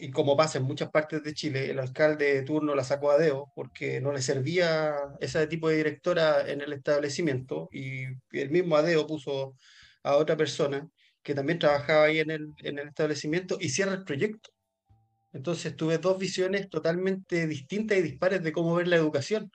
[0.00, 3.18] y como pasa en muchas partes de Chile, el alcalde de turno la sacó a
[3.18, 8.76] Deo porque no le servía ese tipo de directora en el establecimiento y el mismo
[8.76, 9.56] Adeo puso
[10.02, 10.88] a otra persona
[11.22, 14.50] que también trabajaba ahí en el, en el establecimiento y cierra el proyecto.
[15.32, 19.50] Entonces tuve dos visiones totalmente distintas y dispares de cómo ver la educación.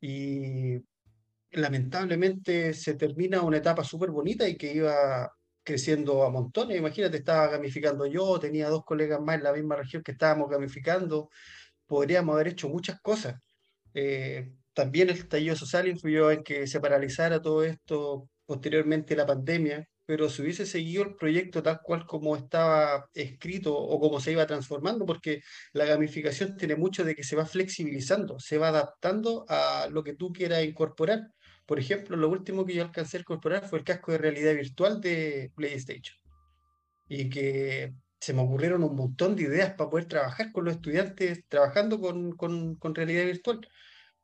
[0.00, 0.78] Y
[1.52, 5.32] lamentablemente se termina una etapa súper bonita y que iba
[5.70, 6.76] creciendo a montones.
[6.78, 11.30] Imagínate, estaba gamificando yo, tenía dos colegas más en la misma región que estábamos gamificando.
[11.86, 13.36] Podríamos haber hecho muchas cosas.
[13.94, 19.86] Eh, también el estallido social influyó en que se paralizara todo esto posteriormente la pandemia,
[20.06, 24.46] pero si hubiese seguido el proyecto tal cual como estaba escrito o como se iba
[24.46, 25.40] transformando, porque
[25.72, 30.14] la gamificación tiene mucho de que se va flexibilizando, se va adaptando a lo que
[30.16, 31.20] tú quieras incorporar.
[31.70, 35.00] Por ejemplo, lo último que yo alcancé a incorporar fue el casco de realidad virtual
[35.00, 36.18] de PlayStation.
[37.08, 41.44] Y que se me ocurrieron un montón de ideas para poder trabajar con los estudiantes
[41.46, 43.60] trabajando con, con, con realidad virtual.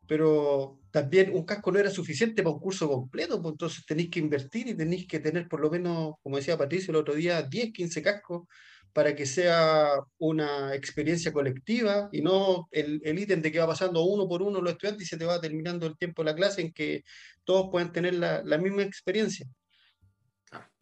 [0.09, 4.19] Pero también un casco no era suficiente para un curso completo, pues entonces tenéis que
[4.19, 7.73] invertir y tenéis que tener por lo menos, como decía Patricio el otro día, 10,
[7.73, 8.49] 15 cascos
[8.97, 14.03] para que sea una experiencia colectiva y no el, el ítem de que va pasando
[14.03, 16.63] uno por uno los estudiantes y se te va terminando el tiempo de la clase
[16.63, 17.05] en que
[17.45, 19.47] todos puedan tener la, la misma experiencia.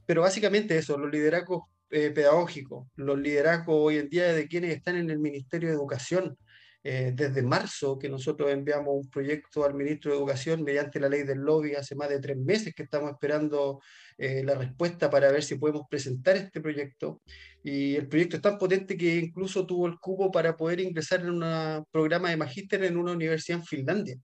[0.07, 4.95] Pero básicamente eso, los liderazgos eh, pedagógicos, los liderazgos hoy en día de quienes están
[4.95, 6.39] en el Ministerio de Educación,
[6.85, 11.25] eh, desde marzo que nosotros enviamos un proyecto al ministro de Educación mediante la ley
[11.25, 13.81] del lobby hace más de tres meses que estamos esperando
[14.17, 17.21] eh, la respuesta para ver si podemos presentar este proyecto.
[17.63, 21.31] Y el proyecto es tan potente que incluso tuvo el cubo para poder ingresar en
[21.31, 24.17] un programa de magíster en una universidad en Finlandia.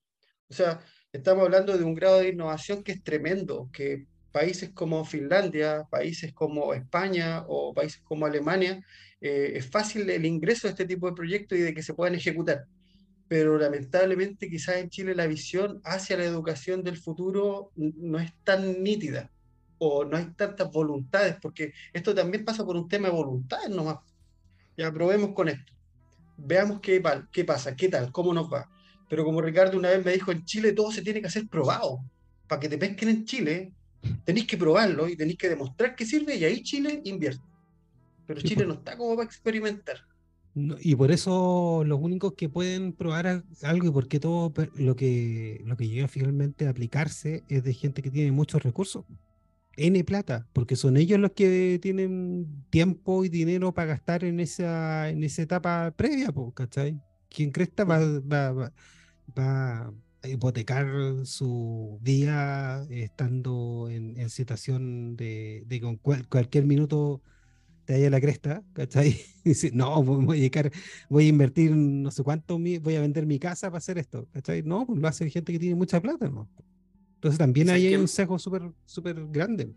[0.48, 0.80] O sea,
[1.12, 6.32] estamos hablando de un grado de innovación que es tremendo, que países como Finlandia, países
[6.32, 8.80] como España o países como Alemania
[9.20, 12.14] eh, es fácil el ingreso a este tipo de proyectos y de que se puedan
[12.14, 12.64] ejecutar.
[13.28, 18.82] Pero lamentablemente quizás en Chile la visión hacia la educación del futuro no es tan
[18.82, 19.30] nítida
[19.80, 23.98] o no hay tantas voluntades, porque esto también pasa por un tema de voluntades nomás.
[24.76, 25.72] Ya probemos con esto.
[26.36, 28.70] Veamos qué, qué pasa, qué tal, cómo nos va.
[29.08, 31.98] Pero como Ricardo una vez me dijo, en Chile todo se tiene que hacer probado.
[32.46, 33.72] Para que te pesquen en Chile,
[34.24, 37.50] tenéis que probarlo y tenéis que demostrar que sirve y ahí Chile invierte
[38.30, 39.96] pero Chile no está como para experimentar.
[40.54, 45.76] y por eso los únicos que pueden probar algo y porque todo lo que, lo
[45.76, 49.04] que llega finalmente a aplicarse es de gente que tiene muchos recursos.
[49.80, 55.08] N plata, porque son ellos los que tienen tiempo y dinero para gastar en esa,
[55.08, 57.00] en esa etapa previa, ¿cachai?
[57.28, 58.72] Quien cresta va, va,
[59.38, 60.86] va, a hipotecar
[61.24, 67.22] su día estando en, situación de, de con cualquier minuto
[67.86, 69.18] te a la cresta, ¿cachai?
[69.44, 70.70] dice, no, voy a, dedicar,
[71.08, 74.62] voy a invertir no sé cuánto, voy a vender mi casa para hacer esto, ¿cachai?
[74.62, 76.48] No, pues lo hace gente que tiene mucha plata, ¿no?
[77.20, 79.74] Entonces también hay un sesgo súper súper grande.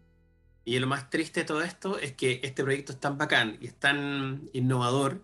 [0.66, 3.68] Y lo más triste de todo esto es que este proyecto es tan bacán y
[3.68, 5.22] es tan innovador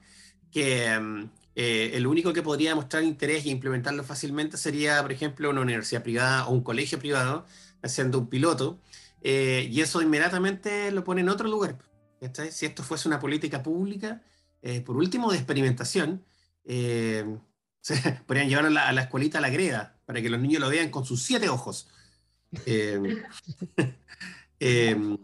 [0.51, 5.49] que mm, eh, el único que podría mostrar interés e implementarlo fácilmente sería, por ejemplo,
[5.49, 7.45] una universidad privada o un colegio privado
[7.82, 8.82] haciendo un piloto.
[9.21, 11.77] Eh, y eso inmediatamente lo pone en otro lugar.
[12.51, 14.21] Si esto fuese una política pública,
[14.62, 16.25] eh, por último, de experimentación,
[16.65, 17.25] eh,
[18.27, 21.05] podrían llevarlo a la, escuelita a la greda, para que los niños lo vean con
[21.05, 21.88] sus siete ojos.
[22.65, 22.99] Eh,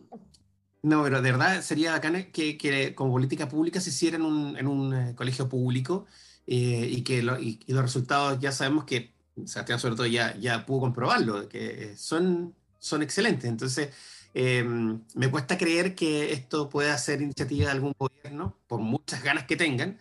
[0.83, 4.57] no, pero de verdad sería bacán que, que como política pública se hiciera en un,
[4.57, 6.05] en un colegio público
[6.45, 9.13] y que los resultados ya sabemos que
[9.45, 13.49] Sebastián sobre todo ya, ya pudo comprobarlo, que son, son excelentes.
[13.49, 13.89] Entonces,
[14.37, 19.45] Em, me cuesta creer que esto pueda ser iniciativa de algún gobierno, por muchas ganas
[19.45, 19.97] que tengan,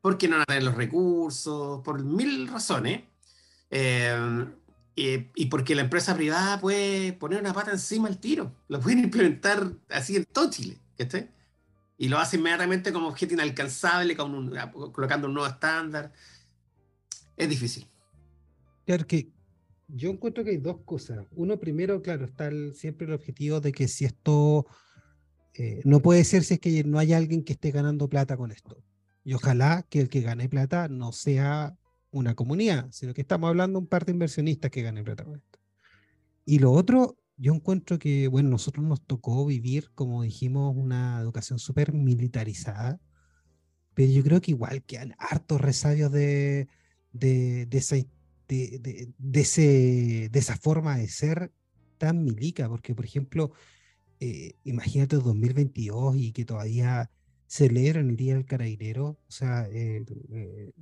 [0.00, 3.04] porque no van a tener los recursos, por mil razones,
[4.96, 9.00] em, y, porque la empresa privada puede poner una pata encima al tiro, lo pueden
[9.00, 10.78] implementar así en todo Chile,
[11.98, 16.12] Y lo hace inmediatamente como objeto inalcanzable, colocando un nuevo estándar.
[17.36, 17.86] Es difícil.
[18.86, 19.30] Claro que
[19.88, 21.26] yo encuentro que hay dos cosas.
[21.32, 24.66] Uno, primero, claro, está siempre el objetivo de que si esto
[25.54, 28.52] eh, no puede ser si es que no hay alguien que esté ganando plata con
[28.52, 28.82] esto.
[29.24, 31.76] Y ojalá que el que gane plata no sea
[32.10, 35.36] una comunidad, sino que estamos hablando de un par de inversionistas que ganen plata con
[35.36, 35.58] esto.
[36.44, 41.58] Y lo otro, yo encuentro que, bueno, nosotros nos tocó vivir, como dijimos, una educación
[41.58, 43.00] súper militarizada,
[43.94, 46.68] pero yo creo que igual quedan hartos resabios de,
[47.12, 47.96] de, de esa
[48.48, 51.52] de, ese, de esa forma de ser
[51.98, 53.52] tan milica, porque por ejemplo,
[54.20, 57.10] eh, imagínate 2022 y que todavía
[57.46, 60.72] celebran el Día del Carabinero, o sea, eh, eh,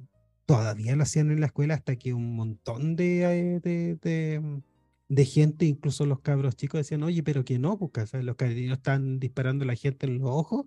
[0.46, 4.62] todavía lo hacían en la escuela hasta que un montón de, de,
[5.08, 9.18] de, gente, incluso los cabros chicos, decían, oye, pero que no, porque los carabineros están
[9.18, 10.66] disparando a la gente en los ojos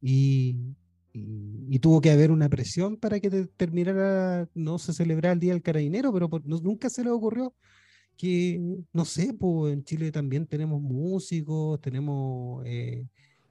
[0.00, 0.56] y,
[1.12, 5.62] y, tuvo que haber una presión para que terminara, no se celebrara el Día del
[5.62, 7.54] Carabinero, pero nunca se le ocurrió
[8.16, 8.60] que,
[8.92, 13.06] no sé, pues en Chile también tenemos músicos, tenemos eh,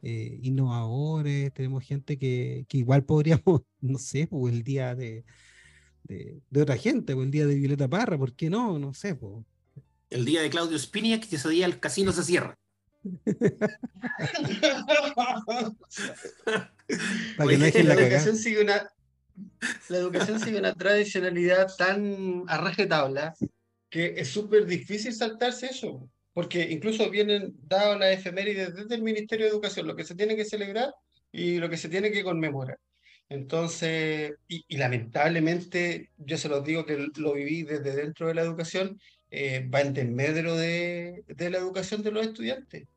[0.07, 5.25] eh, innovadores, tenemos gente que, que, igual podríamos, no sé, pues el día de,
[6.03, 8.77] de, otra gente, pues el día de Violeta Parra, ¿por qué no?
[8.77, 9.43] No sé, pues.
[10.11, 12.55] El día de Claudio Spiniak, que ese día el casino se cierra.
[17.37, 18.87] Para que no la, educación sigue una,
[19.89, 23.33] la educación sigue una tradicionalidad tan a tabla
[23.89, 29.47] que es súper difícil saltarse eso, porque incluso vienen dados las efemérides desde el Ministerio
[29.47, 30.93] de Educación, lo que se tiene que celebrar
[31.31, 32.77] y lo que se tiene que conmemorar.
[33.29, 38.99] Entonces, y, lamentablemente, yo se los digo que lo viví desde dentro de la educación,
[39.31, 42.87] eh, va en desmedro de, de la educación de los estudiantes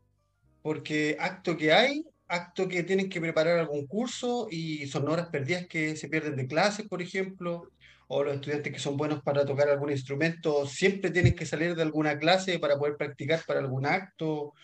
[0.62, 5.66] porque acto que hay, acto que tienen que preparar algún curso y son horas perdidas
[5.66, 7.70] que se pierden de clases, por ejemplo,
[8.08, 11.82] o los estudiantes que son buenos para tocar algún instrumento siempre tienen que salir de
[11.82, 14.54] alguna clase para poder practicar para algún acto,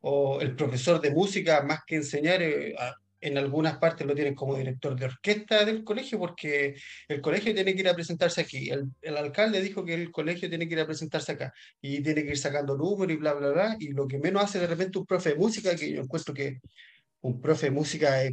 [0.00, 2.74] o el profesor de música, más que enseñar, eh,
[3.20, 6.76] en algunas partes lo tienen como director de orquesta del colegio, porque
[7.08, 8.70] el colegio tiene que ir a presentarse aquí.
[8.70, 12.22] El, el, alcalde dijo que el colegio tiene que ir a presentarse acá y tiene
[12.22, 13.76] que ir sacando números y bla, bla, bla.
[13.80, 16.60] Y lo que menos hace de repente un profe de música, que yo encuentro que
[17.22, 18.32] un profe de música, es,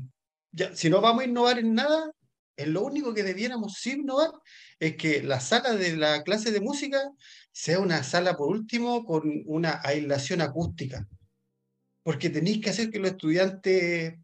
[0.51, 2.11] ya, si no vamos a innovar en nada,
[2.55, 4.31] es lo único que debiéramos innovar
[4.79, 7.01] es que la sala de la clase de música
[7.51, 11.07] sea una sala, por último, con una aislación acústica.
[12.03, 14.15] Porque tenéis que hacer que los estudiantes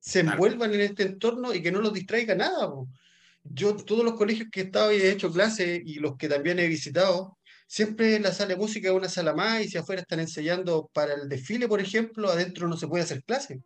[0.00, 2.70] se envuelvan en este entorno y que no los distraiga nada.
[3.44, 6.58] Yo, todos los colegios que he estado y he hecho clases y los que también
[6.58, 10.20] he visitado, siempre la sala de música es una sala más y si afuera están
[10.20, 13.60] enseñando para el desfile, por ejemplo, adentro no se puede hacer clase.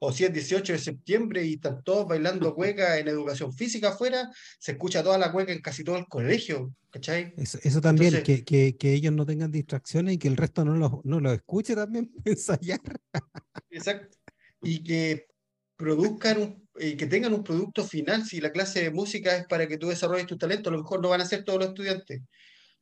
[0.00, 4.30] O si es 18 de septiembre y están todos bailando cueca en educación física afuera,
[4.58, 7.34] se escucha toda la cueca en casi todo el colegio, ¿cachai?
[7.36, 11.04] Eso, también, que, que, que, ellos no tengan distracciones y que el resto no los
[11.04, 12.80] no lo escuche también, ensayar.
[13.70, 14.16] Exacto.
[14.62, 15.26] Y que
[15.76, 18.24] produzcan y que tengan un producto final.
[18.24, 21.00] Si la clase de música es para que tú desarrolles tu talento, a lo mejor
[21.00, 22.22] no van a ser todos los estudiantes.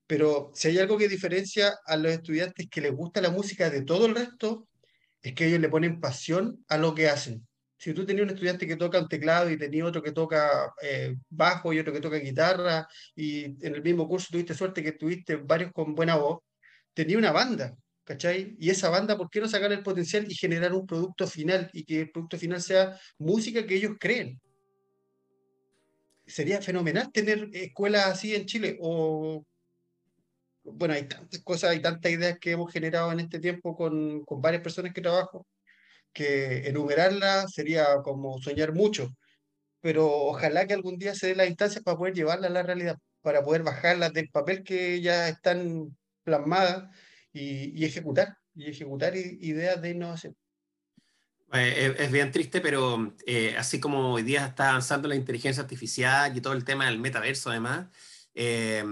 [0.06, 3.82] Pero si hay algo que diferencia a los estudiantes que les gusta la música de
[3.82, 4.68] todo el resto,
[5.28, 7.46] es que ellos le ponen pasión a lo que hacen.
[7.78, 11.16] Si tú tenías un estudiante que toca un teclado y tenías otro que toca eh,
[11.28, 15.36] bajo y otro que toca guitarra, y en el mismo curso tuviste suerte que tuviste
[15.36, 16.40] varios con buena voz,
[16.94, 17.76] tenía una banda.
[18.04, 18.54] ¿cachai?
[18.60, 21.84] Y esa banda, ¿por qué no sacar el potencial y generar un producto final y
[21.84, 24.40] que el producto final sea música que ellos creen?
[26.24, 29.44] Sería fenomenal tener escuelas así en Chile o
[30.72, 34.40] bueno, hay tantas cosas, hay tantas ideas que hemos generado en este tiempo con, con
[34.40, 35.46] varias personas que trabajo,
[36.12, 39.10] que enumerarlas sería como soñar mucho,
[39.80, 42.98] pero ojalá que algún día se dé las instancias para poder llevarlas a la realidad,
[43.22, 46.90] para poder bajarlas del papel que ya están plasmadas
[47.32, 50.36] y, ejecutar, y ejecutar ideas de innovación.
[51.52, 56.36] Eh, es, bien triste, pero eh, así como hoy día está avanzando la inteligencia artificial
[56.36, 57.86] y todo el tema del metaverso, además,
[58.34, 58.84] eh,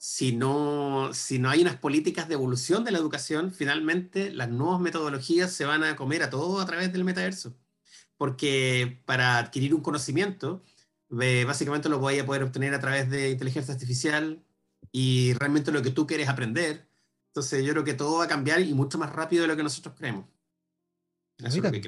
[0.00, 4.80] si, no, si no hay unas políticas de evolución de la educación, finalmente las nuevas
[4.80, 7.54] metodologías se van a comer a todo a través del metaverso.
[8.16, 10.64] Porque para adquirir un conocimiento,
[11.08, 14.42] básicamente lo voy a poder obtener a través de inteligencia artificial
[14.92, 16.90] y realmente lo que tú quieres aprender
[17.30, 19.62] entonces yo creo que todo va a cambiar y mucho más rápido de lo que
[19.62, 20.26] nosotros creemos.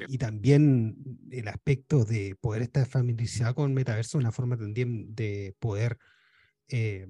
[0.08, 0.96] Y, también
[1.30, 5.98] el aspecto de poder estar familiarizado con el metaverso, una forma también de poder
[6.68, 7.06] eh,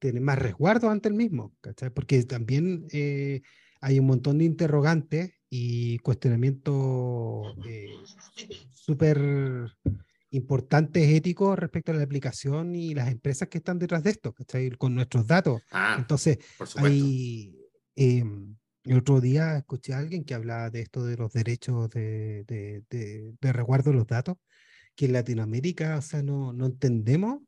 [0.00, 1.54] tener más resguardo ante el mismo,
[1.94, 3.42] Porque también eh,
[3.80, 7.90] hay un montón de interrogantes y cuestionamientos eh,
[8.72, 9.20] súper
[10.30, 14.70] importantes éticos respecto a la aplicación y las empresas que están detrás de esto, ¿cachai?
[14.70, 15.60] Con nuestros datos.
[15.70, 16.38] Ah, Entonces,
[16.76, 17.56] hay,
[17.96, 22.44] em, el otro día escuché a alguien que hablaba de esto de los derechos de,
[22.44, 24.36] de, de, resguardo de los datos,
[24.94, 27.42] que en Latinoamérica, o sea, no, no entendemos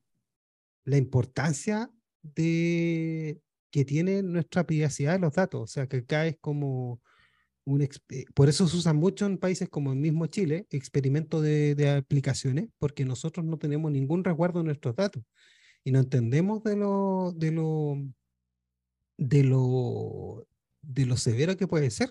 [0.84, 1.90] la importancia
[2.22, 5.62] de que tiene nuestra privacidad de los datos.
[5.62, 7.00] O sea, que acá es como
[7.64, 12.68] eh, por eso se usa mucho en países como el mismo Chile, experimento de, aplicaciones,
[12.78, 15.22] porque nosotros no tenemos ningún resguardo de nuestros datos
[15.84, 17.98] y no entendemos de lo, de lo,
[19.16, 20.46] de lo,
[20.82, 22.10] de lo severo que puede ser.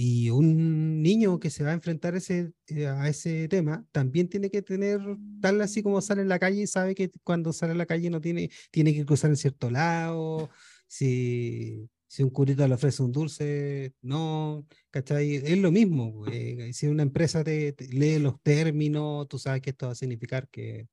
[0.00, 4.48] Y un niño que se va a enfrentar ese, eh, a ese tema también tiene
[4.48, 5.00] que tener,
[5.40, 8.20] tal así como sale en la calle, sabe que cuando sale a la calle no
[8.20, 10.50] tiene, tiene que cruzar en cierto lado,
[10.86, 15.34] si, si un curita le ofrece un dulce, no, ¿cachai?
[15.34, 19.86] Es lo mismo, eh, si una empresa te, lee los términos, tú sabes que esto
[19.86, 20.86] va a significar que,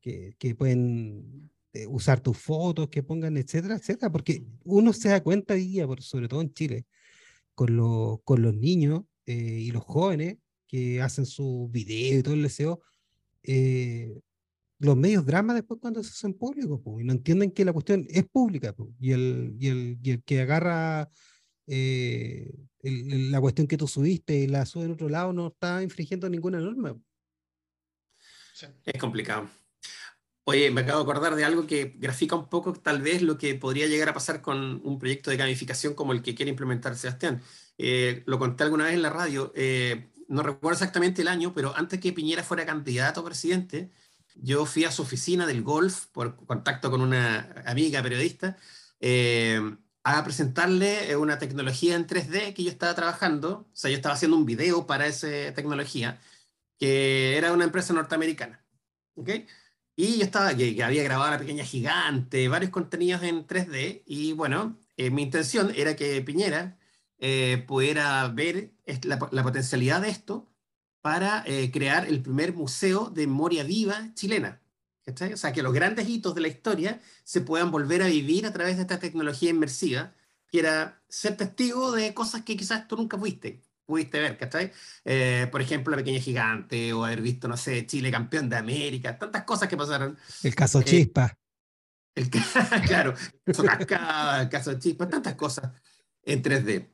[0.00, 5.22] que, que pueden eh, usar tus fotos, que pongan, etcétera, etcétera, porque uno se da
[5.22, 6.86] cuenta hoy día, por, sobre todo en Chile,
[7.54, 12.34] con, lo, con los niños eh, y los jóvenes que hacen su video y todo
[12.34, 12.80] el deseo,
[13.42, 14.20] eh,
[14.78, 18.24] los medios drama después cuando se hacen públicos, y no entienden que la cuestión es
[18.24, 21.10] pública, y, el, y, el, y, el, que agarra
[21.66, 26.28] eh, la cuestión que tú subiste y la sube en otro lado no está infringiendo
[26.28, 26.98] ninguna norma.
[28.84, 29.48] Es complicado.
[30.44, 33.54] Oye, me acabo de acordar de algo que grafica un poco tal vez lo que
[33.54, 37.40] podría llegar a pasar con un proyecto de gamificación como el que quiere implementar Sebastián.
[37.78, 41.76] Eh, lo conté alguna vez en la radio, eh, no recuerdo exactamente el año, pero
[41.76, 43.92] antes que Piñera fuera candidato a presidente,
[44.34, 48.56] yo fui a su oficina del golf por contacto con una amiga periodista
[49.00, 49.60] eh,
[50.04, 54.36] a presentarle una tecnología en 3D que yo estaba trabajando, o sea, yo estaba haciendo
[54.36, 56.20] un video para esa tecnología,
[56.78, 58.64] que era una empresa norteamericana.
[59.14, 59.46] ¿okay?
[59.94, 64.32] Y yo estaba, que, que, había grabado La Pequeña Gigante, varios contenidos en 3D, y
[64.32, 66.78] bueno, eh, mi intención era que Piñera
[67.18, 68.72] eh, pudiera ver
[69.02, 70.50] la, la, potencialidad de esto
[71.02, 74.62] para eh, crear el primer museo de memoria viva chilena.
[75.04, 75.32] ¿cachai?
[75.34, 78.52] O sea, que los grandes hitos de la historia se puedan volver a vivir a
[78.52, 80.14] través de esta tecnología inmersiva,
[80.50, 84.72] que era ser testigo de cosas que quizás tú nunca fuiste pudiste ver, ¿cachai?
[85.04, 89.18] Eh, por ejemplo, La Pequeña Gigante, o haber visto, no sé, Chile campeón de América,
[89.18, 90.18] tantas cosas que pasaron.
[90.42, 91.36] El caso eh, Chispa.
[92.14, 92.30] El,
[92.86, 93.14] claro,
[93.46, 95.72] el caso, el caso Chispa, tantas cosas
[96.22, 96.88] en 3D.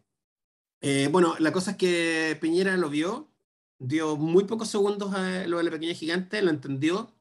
[0.81, 3.31] Eh, bueno, la cosa es que Piñera lo vio,
[3.79, 7.15] dio muy pocos segundos a lo de La Pequeña Gigante, lo entendió,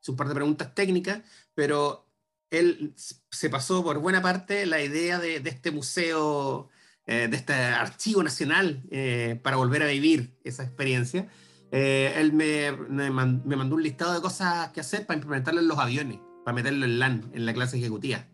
[0.00, 1.22] su par de preguntas técnicas,
[1.54, 2.06] pero
[2.48, 6.70] él se pasó por buena parte la idea de, de este museo
[7.06, 11.28] eh, de este archivo nacional eh, para volver a vivir esa experiencia,
[11.72, 15.78] eh, él me, me, mandó un listado de cosas que hacer para implementarlo en los
[15.78, 18.26] aviones, para meterlo en LAN, en la clase ejecutiva.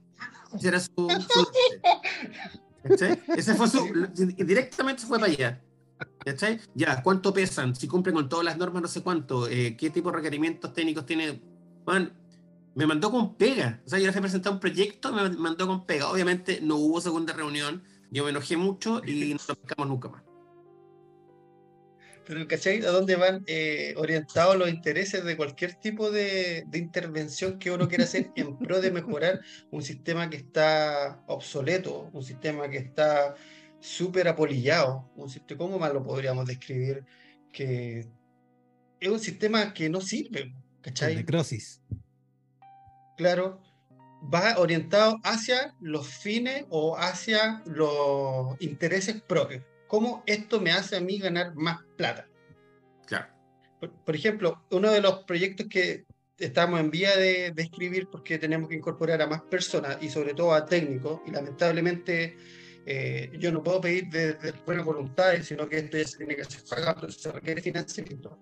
[0.54, 0.90] Ese era su...
[0.94, 1.48] su
[3.36, 4.08] Ese fue su...
[4.14, 5.62] Directamente fue para allá.
[6.74, 7.74] Ya, ¿cuánto pesan?
[7.74, 9.46] Si cumplen con todas las normas, no sé cuánto.
[9.48, 11.40] ¿Qué tipo de requerimientos técnicos tiene?
[11.84, 12.10] Bueno,
[12.76, 13.80] me mandó con pega.
[13.86, 16.10] O sea, yo le fui a presentar un proyecto, me mandó con pega.
[16.10, 17.82] Obviamente no hubo segunda reunión
[18.16, 20.22] yo me enojé mucho y no lo pescamos nunca más.
[22.26, 22.84] Pero, ¿cachai?
[22.84, 27.88] ¿A dónde van eh, orientados los intereses de cualquier tipo de, de, intervención que uno
[27.88, 29.40] quiera hacer en pro de mejorar
[29.70, 33.34] un sistema que está obsoleto, un sistema que está
[33.78, 37.04] súper apolillado, un sistema, ¿cómo más lo podríamos describir?
[37.52, 38.08] Que
[38.98, 41.14] es un sistema que no sirve, ¿cachai?
[41.14, 41.82] Necrosis.
[43.16, 43.62] Claro,
[44.32, 49.62] va orientado hacia los fines o hacia los intereses propios.
[49.86, 52.26] ¿Cómo esto me hace a mí ganar más plata?
[53.06, 53.32] Claro.
[53.80, 56.04] Por, por ejemplo, uno de los proyectos que
[56.38, 60.34] estamos en vía de, de, escribir porque tenemos que incorporar a más personas y sobre
[60.34, 62.36] todo a técnicos y lamentablemente
[62.84, 66.44] eh, yo no puedo pedir de, de buena voluntad, sino que esto se tiene que
[66.44, 68.38] ser pagado, se requiere financiamiento.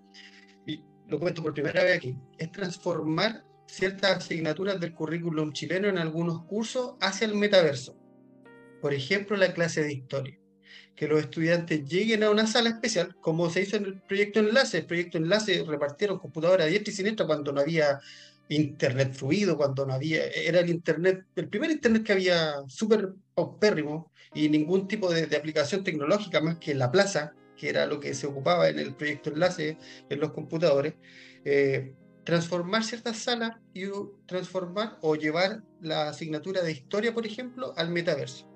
[0.67, 5.99] Y lo cuento por primera vez aquí, es transformar ciertas asignaturas del currículum chileno en
[5.99, 7.97] algunos cursos hacia el metaverso.
[8.81, 10.39] Por ejemplo, la clase de historia.
[10.95, 14.79] Que los estudiantes lleguen a una sala especial, como se hizo en el proyecto Enlace.
[14.79, 17.99] El proyecto Enlace repartieron computadoras diestra y siniestra cuando no había
[18.49, 24.13] internet fluido, cuando no había, era el internet, el primer internet que había súper paupérrimo
[24.35, 28.15] y ningún tipo de, de, aplicación tecnológica más que la plaza, que era lo que
[28.15, 30.95] se ocupaba en el proyecto Enlace en los computadores.
[31.45, 31.95] Eh,
[32.25, 33.85] transformar ciertas salas y
[34.27, 38.51] transformar o llevar la asignatura de historia, por ejemplo, al metaverso.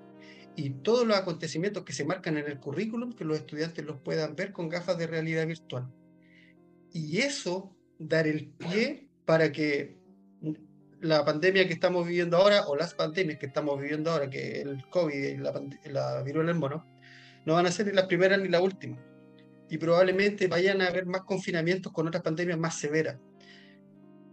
[0.55, 4.35] Y todos los acontecimientos que se marcan en el currículum, que los estudiantes los puedan
[4.35, 5.87] ver con gafas de realidad virtual.
[6.91, 9.97] Y eso, dar el pie para que
[10.99, 14.83] la pandemia que estamos viviendo ahora, o las pandemias que estamos viviendo ahora, que el
[14.89, 16.85] COVID y la, la viruela del mono,
[17.45, 18.97] no van a ser ni las primeras ni la última.
[19.69, 23.17] Y probablemente vayan a haber más confinamientos con otras pandemias más severas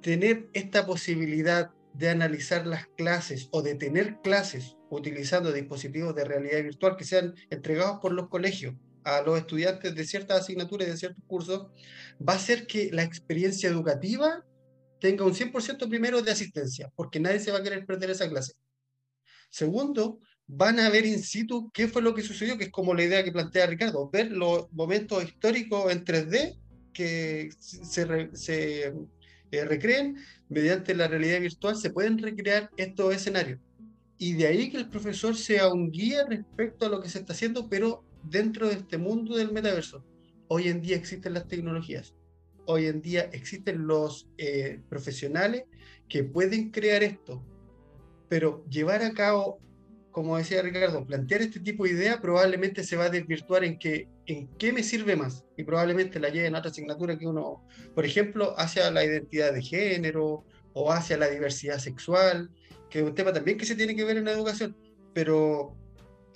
[0.06, 6.62] tener esta posibilidad de analizar las clases o de tener clases utilizando dispositivos de realidad
[6.62, 10.96] virtual que sean entregados por los colegios a los estudiantes de ciertas asignaturas y de
[10.96, 11.66] ciertos cursos,
[12.20, 14.44] va a hacer que la experiencia educativa
[15.00, 18.52] tenga un 100% primero de asistencia, porque nadie se va a querer perder esa clase.
[19.50, 23.02] Segundo, van a ver in situ qué fue lo que sucedió, que es como la
[23.02, 26.60] idea que plantea Ricardo, ver los momentos históricos en 3D
[26.92, 28.94] que se, se
[29.50, 30.16] eh, recreen
[30.48, 33.60] mediante la realidad virtual, se pueden recrear estos escenarios.
[34.18, 37.32] Y de ahí que el profesor sea un guía respecto a lo que se está
[37.32, 40.04] haciendo, pero dentro de este mundo del metaverso.
[40.48, 42.14] Hoy en día existen las tecnologías,
[42.66, 45.64] hoy en día existen los eh, profesionales
[46.08, 47.44] que pueden crear esto,
[48.28, 49.58] pero llevar a cabo,
[50.12, 54.08] como decía Ricardo, plantear este tipo de idea probablemente se va a desvirtuar en que
[54.26, 57.64] en qué me sirve más y probablemente la lleven a otra asignatura que uno,
[57.94, 62.50] por ejemplo, hacia la identidad de género o hacia la diversidad sexual,
[62.90, 64.76] que es un tema también que se tiene que ver en la educación,
[65.14, 65.76] pero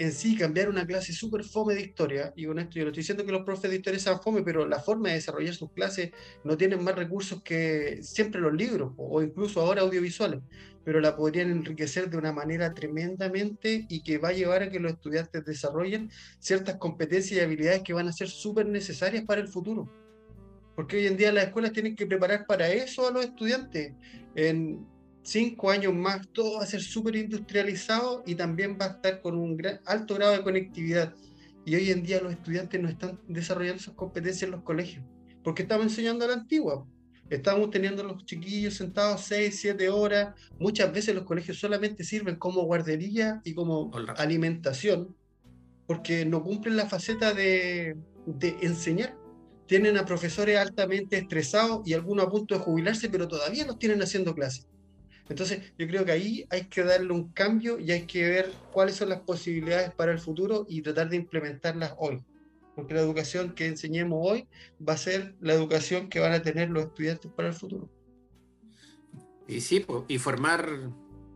[0.01, 3.03] en sí cambiar una clase súper fome de historia, y con esto yo no estoy
[3.03, 6.11] diciendo que los profes de historia sean fome, pero la forma de desarrollar sus clases
[6.43, 10.41] no tienen más recursos que siempre los libros, o incluso ahora audiovisuales,
[10.87, 14.81] pero la podrían enriquecer de una manera tremendamente y que va a llevar a que
[14.81, 19.49] los estudiantes desarrollen ciertas competencias y habilidades que van a ser súper necesarias para el
[19.49, 19.93] futuro.
[20.77, 23.93] Porque hoy en día las escuelas tienen que preparar para eso a los estudiantes.
[25.23, 29.37] Cinco años más todo va a ser súper industrializado y también va a estar con
[29.37, 31.15] un gran, alto grado de conectividad.
[31.65, 35.05] Y hoy en día los estudiantes no están desarrollando esas competencias en los colegios,
[35.45, 36.87] porque estamos enseñando a la antigua.
[37.29, 40.35] Estamos teniendo a los chiquillos sentados seis, siete horas.
[40.59, 45.15] Muchas veces los colegios solamente sirven como guardería y como alimentación,
[45.87, 47.97] porque no cumplen la faceta de,
[48.27, 49.17] de enseñar.
[49.67, 54.03] Tienen a profesores altamente estresados y algunos a punto de jubilarse, pero todavía los tienen
[54.03, 54.67] haciendo clases.
[55.31, 58.97] Entonces, yo creo que ahí hay que darle un cambio y hay que ver cuáles
[58.97, 62.21] son las posibilidades para el futuro y tratar de implementarlas hoy.
[62.75, 64.49] Porque la educación que enseñemos hoy
[64.87, 67.89] va a ser la educación que van a tener los estudiantes para el futuro.
[69.47, 70.69] Y sí, y formar,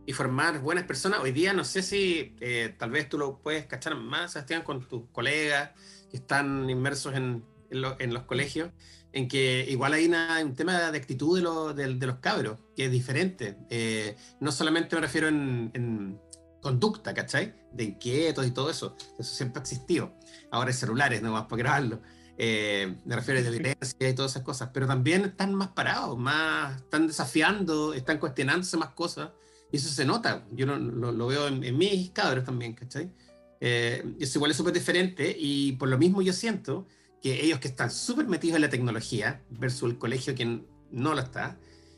[0.05, 1.21] y formar buenas personas.
[1.21, 4.85] Hoy día no sé si eh, tal vez tú lo puedes cachar más, Sebastián, con
[4.85, 5.71] tus colegas
[6.11, 8.71] que están inmersos en, en los colegios
[9.15, 10.11] en que igual hay
[10.43, 13.57] un tema de actitud de, de, los cabros, que es diferente.
[13.69, 16.19] Eh, no solamente me refiero en,
[16.61, 17.55] conducta, ¿cachai?
[17.71, 18.97] De inquietos y todo eso.
[19.17, 20.13] Eso siempre ha existido.
[20.51, 22.01] Ahora hay celulares nomás para grabarlo.
[22.37, 24.71] Eh, me refiero a violencia y todas esas cosas.
[24.73, 29.29] Pero también están más parados, más, están desafiando, están cuestionándose más cosas.
[29.71, 30.45] Y eso se nota.
[30.51, 33.13] Yo lo, veo en, mis cabros también, ¿cachai?
[33.61, 36.85] Eh, eso igual es súper diferente y por lo mismo yo siento
[37.21, 40.61] que ellos que están súper metidos en la tecnología versus el colegio que
[40.91, 41.57] no lo está,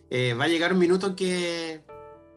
[0.10, 1.84] eh, va a llegar un minuto en que,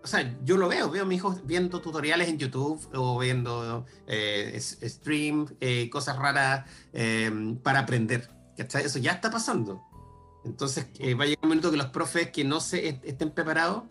[0.02, 3.86] o sea, yo lo veo, veo a mis hijos viendo tutoriales en YouTube o viendo
[4.06, 8.28] eh, stream, eh, cosas raras em, para aprender.
[8.56, 9.82] Eso ya está pasando.
[10.44, 10.86] Entonces
[11.18, 13.84] va a llegar un minuto que los profes que no se estén preparados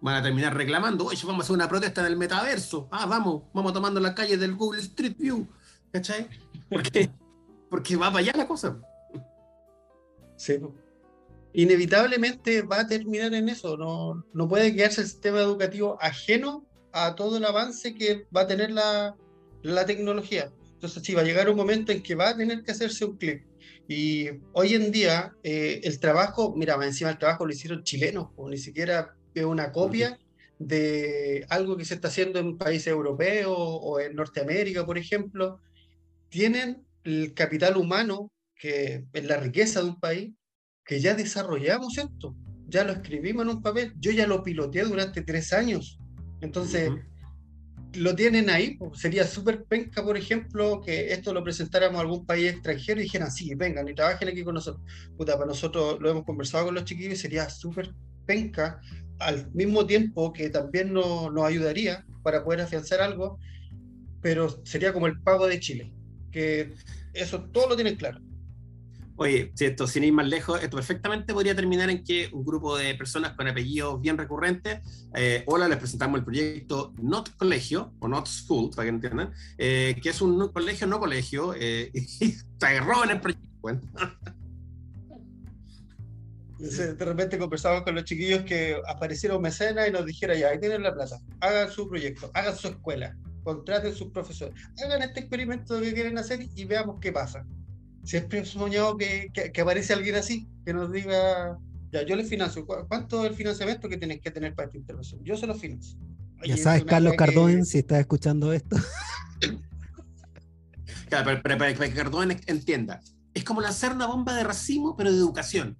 [0.00, 2.88] van a terminar reclamando, oye, vamos a hacer una protesta en el metaverso.
[2.90, 5.46] Ah, vamos, vamos tomando la calle del Google Street View.
[5.92, 6.28] ¿Cachai?
[6.70, 7.10] Porque
[7.70, 8.80] porque va para allá la cosa.
[10.36, 10.58] Sí.
[11.52, 13.76] Inevitablemente va a terminar en eso.
[13.76, 18.46] No, no puede quedarse el sistema educativo ajeno a todo el avance que va a
[18.46, 19.16] tener la,
[19.62, 20.52] la tecnología.
[20.74, 23.16] Entonces, sí, va a llegar un momento en que va a tener que hacerse un
[23.16, 23.46] clic.
[23.88, 28.48] Y hoy en día, eh, el trabajo, mira, encima el trabajo lo hicieron chilenos, o
[28.48, 30.18] ni siquiera es una copia
[30.58, 35.60] de algo que se está haciendo en países europeos o en Norteamérica, por ejemplo.
[36.28, 40.32] Tienen el capital humano, que es la riqueza de un país,
[40.84, 42.36] que ya desarrollamos esto,
[42.68, 45.98] ya lo escribimos en un papel, yo ya lo piloteé durante tres años.
[46.40, 46.90] Entonces,
[47.94, 52.52] lo tienen ahí, sería súper penca, por ejemplo, que esto lo presentáramos a algún país
[52.52, 54.84] extranjero y dijeran, sí, vengan y trabajen aquí con nosotros.
[55.16, 57.94] Puta, para nosotros lo hemos conversado con los chiquillos sería súper
[58.26, 58.80] penca,
[59.18, 63.38] al mismo tiempo que también nos, nos ayudaría para poder afianzar algo,
[64.20, 65.96] pero sería como el pago de Chile
[66.36, 66.74] que
[67.16, 68.20] eso todo lo tienen claro.
[69.18, 72.76] Oye, si esto sin ir más lejos, esto perfectamente podría terminar en que un grupo
[72.76, 78.08] de personas con apellidos bien recurrentes, eh, hola, les presentamos el proyecto Not Colegio, o
[78.08, 82.80] Not School, para que entiendan, eh, que es un colegio no colegio, eh, y se
[82.80, 83.46] roban el proyecto.
[86.58, 90.82] De repente conversamos con los chiquillos que aparecieron mecenas y nos dijeron, ya, ahí tienen
[90.82, 93.16] la plata, hagan su proyecto, hagan su escuela,
[93.46, 97.46] contraten sus profesores, hagan este experimento que quieren hacer y veamos qué pasa.
[98.02, 101.56] Siempre he soñado que, que, aparece alguien así, que nos diga,
[101.92, 105.22] ya, yo les financio, ¿cuánto es el financiamiento que tienes que tener para esta intervención?
[105.22, 105.96] Yo se lo financio.
[106.44, 108.76] Ya sabes, Carlos Cardón, si estás escuchando esto.
[111.08, 113.00] Claro, pero, para que Cardón entienda,
[113.32, 115.78] es como lanzar una bomba de racimo, pero de educación.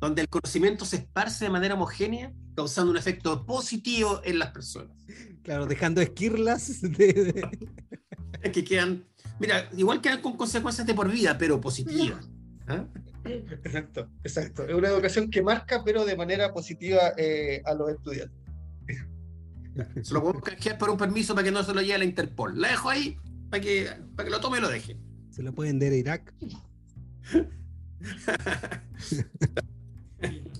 [0.00, 4.96] Donde el conocimiento se esparce de manera homogénea, causando un efecto positivo en las personas.
[5.42, 7.48] Claro, dejando esquirlas de,
[8.52, 9.04] que quedan,
[9.38, 12.28] mira, igual quedan con consecuencias de por vida, pero positivas.
[12.66, 12.86] ¿ah?
[13.24, 14.64] Exacto, exacto.
[14.64, 18.38] Es una educación que marca, pero de manera positiva eh, a los estudiantes.
[20.02, 22.04] Se lo puedo canjear por un permiso para que no se lo lleve a la
[22.04, 22.60] Interpol.
[22.60, 23.16] La dejo ahí
[23.50, 24.96] para que, para que lo tome y lo deje.
[25.30, 26.34] Se lo pueden dar a Irak.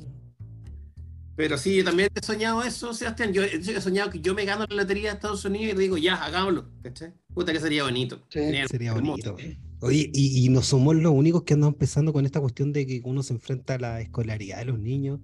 [1.38, 3.32] Pero sí, yo también he soñado eso, Sebastián.
[3.32, 6.16] Yo he soñado que yo me gano la lotería de Estados Unidos y digo, ya,
[6.16, 6.68] hagámoslo.
[6.82, 7.12] ¿Cachai?
[7.32, 8.20] Puta que sería bonito.
[8.28, 9.36] sería bonito.
[9.80, 13.22] Oye, y, no somos los únicos que andamos empezando con esta cuestión de que uno
[13.22, 15.20] se enfrenta a la escolaridad de los niños.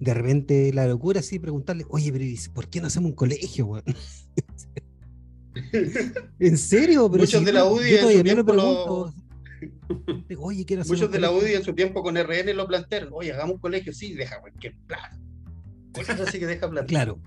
[0.00, 3.80] De repente la locura así, preguntarle, oye, pero ¿por qué no hacemos un colegio,
[6.40, 7.08] ¿En serio?
[7.08, 9.14] Pero Muchos de la UDI yo me pregunto.
[10.38, 13.10] Oye, quiero Muchos de la UDI en su tiempo con RN lo plantearon.
[13.12, 15.20] Oye, hagamos un colegio, sí, deja cualquier plan.
[15.92, 16.86] Cosas así que deja plata.
[16.86, 17.20] Claro,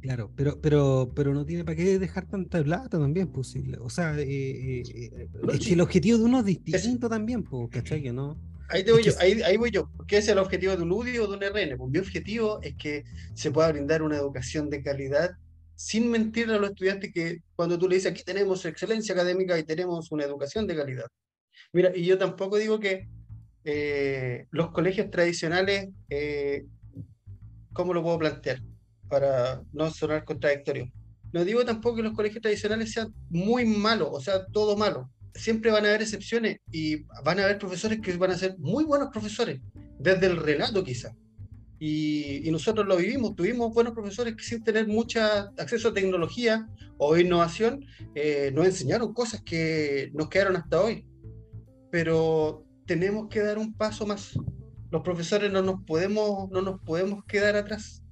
[0.00, 3.54] claro, pero, pero, pero no tiene para qué dejar tanta plata también, pues.
[3.80, 7.68] O sea, eh, eh, eh, es que el objetivo de uno es distinto también, pues,
[7.70, 8.02] ¿cachai?
[8.02, 8.36] Que no.
[8.70, 9.90] Ahí, te voy yo, ahí, ahí, voy yo.
[10.06, 11.78] ¿Qué es el objetivo de un UDI o de un RN?
[11.78, 15.30] Pues mi objetivo es que se pueda brindar una educación de calidad
[15.78, 19.62] sin mentir a los estudiantes que cuando tú le dices aquí tenemos excelencia académica y
[19.62, 21.06] tenemos una educación de calidad.
[21.72, 23.08] Mira, y yo tampoco digo que
[24.50, 25.90] los colegios tradicionales
[27.78, 28.60] ¿cómo lo puedo plantear?
[29.08, 30.90] Para no sonar contradictorio.
[31.32, 35.08] No digo tampoco que los colegios tradicionales sean muy malos, o sea, todo malo.
[35.32, 38.84] Siempre van a haber excepciones y van a haber profesores que van a ser muy
[38.84, 39.60] buenos profesores,
[39.96, 41.14] desde el relato quizá.
[41.78, 45.20] Y, nosotros lo vivimos, tuvimos buenos profesores que sin tener mucho
[45.56, 46.66] acceso a tecnología
[46.96, 47.84] o innovación,
[48.16, 51.06] eh, nos enseñaron cosas que nos quedaron hasta hoy.
[51.90, 54.36] Pero tenemos que dar un paso más
[54.90, 58.02] los profesores no nos podemos, no nos podemos quedar atrás.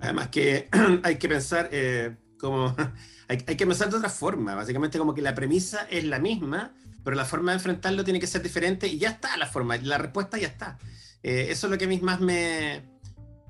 [0.00, 0.68] Además que
[1.02, 2.74] hay que pensar eh, como
[3.28, 6.74] hay, que pensar de otra forma, básicamente como que la premisa es la misma,
[7.04, 9.98] pero la forma de enfrentarlo tiene que ser diferente y ya está la forma, la
[9.98, 10.78] respuesta ya está.
[11.22, 12.94] Eh, eso es lo que a mí más me...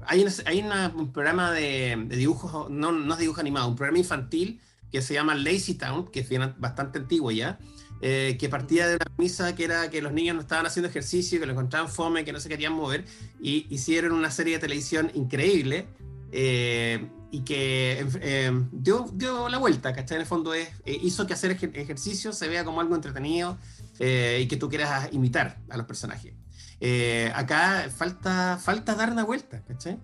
[0.08, 0.64] Hay, hay
[0.94, 4.60] un programa de, de dibujos, no, no es dibujo animado, un programa infantil
[4.92, 7.58] que se llama Lazy Town, que es bastante antiguo ya,
[8.02, 11.40] eh, que partía de una misa que era que los niños no estaban haciendo ejercicio,
[11.40, 13.04] que lo encontraban fome, que no se querían mover,
[13.40, 15.86] y hicieron una serie de televisión increíble
[16.30, 20.16] eh, y que eh, dio, dio, la vuelta, ¿cachai?
[20.16, 23.58] En el fondo es, hizo que hacer ejercicio se vea como algo entretenido
[23.98, 26.34] y que tú quieras imitar a los personajes.
[27.34, 29.98] acá falta, falta dar una vuelta, ¿cachai?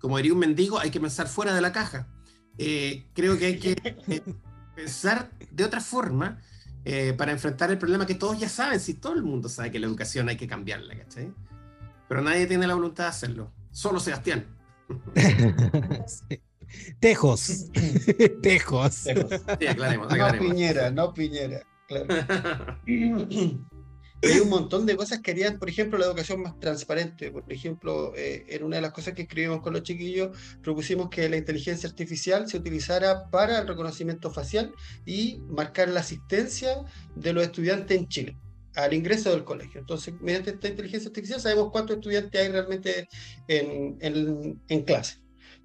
[0.00, 2.08] Como diría un mendigo, hay que pensar fuera de la caja.
[2.56, 3.76] creo que hay que
[4.74, 6.40] pensar de otra forma
[6.84, 9.78] eh, para enfrentar el problema que todos ya saben, si todo el mundo sabe que
[9.78, 11.32] la educación hay que cambiarla, ¿cachai?
[12.08, 14.46] Pero nadie tiene la voluntad de hacerlo, solo Sebastián.
[17.00, 17.70] Tejos.
[18.42, 18.94] Tejos.
[18.94, 20.48] Sí, aclaremos, aclaremos.
[20.48, 21.62] No Piñera, no Piñera.
[21.86, 22.06] Claro.
[24.22, 27.30] hay un montón de cosas que harían, por ejemplo, la educación más transparente.
[27.30, 31.28] Por ejemplo, eh, en una de las cosas que escribimos con los chiquillos, propusimos que
[31.28, 34.72] la inteligencia artificial se utilizara para el reconocimiento facial
[35.04, 36.84] y marcar la asistencia
[37.14, 38.36] de los estudiantes en Chile
[38.74, 39.80] al ingreso del colegio.
[39.80, 43.08] Entonces, mediante esta inteligencia artificial sabemos cuántos estudiantes hay realmente
[43.46, 45.18] en, en, en clase.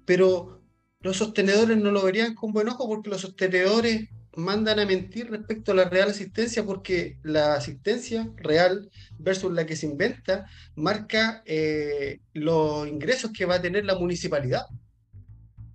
[0.04, 0.62] Pero
[1.00, 5.72] los sostenedores no lo verían con buen ojo porque los sostenedores mandan a mentir respecto
[5.72, 12.20] a la real asistencia porque la asistencia real versus la que se inventa marca eh,
[12.32, 14.66] los ingresos que va a tener la municipalidad.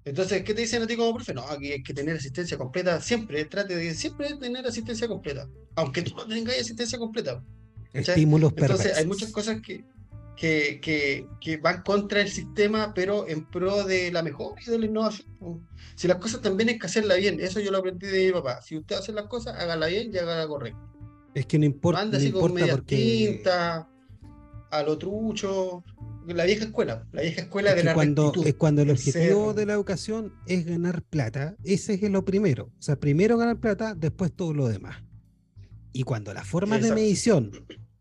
[0.06, 1.34] Entonces, ¿qué te dicen a ti como profe?
[1.34, 6.04] No, aquí hay que tener asistencia completa siempre, trate de siempre tener asistencia completa, aunque
[6.04, 7.44] tú no tengas asistencia completa.
[7.92, 9.84] Estímulos Entonces, hay muchas cosas que,
[10.36, 14.80] que, que, que, van contra el sistema, pero en pro de la mejora y de
[14.80, 15.68] la innovación.
[15.96, 18.62] Si las cosas también hay que hacerla bien, eso yo lo aprendí de mi papá.
[18.62, 20.80] Si usted hace las cosas, hágala bien y hágala correcta.
[21.34, 22.02] Es que no importa.
[22.02, 23.90] Anda así con media tinta,
[24.72, 25.84] a lo trucho.
[26.28, 29.74] La vieja escuela, la vieja escuela de la cuando, Es cuando el objetivo de la
[29.74, 32.72] educación es ganar plata, ese es lo primero.
[32.80, 35.04] O sea, primero ganar plata, después todo lo demás.
[35.94, 37.52] Y cuando las formas de medición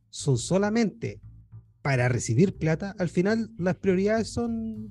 [0.09, 1.21] son solamente
[1.85, 4.91] para recibir plata, al final las prioridades son,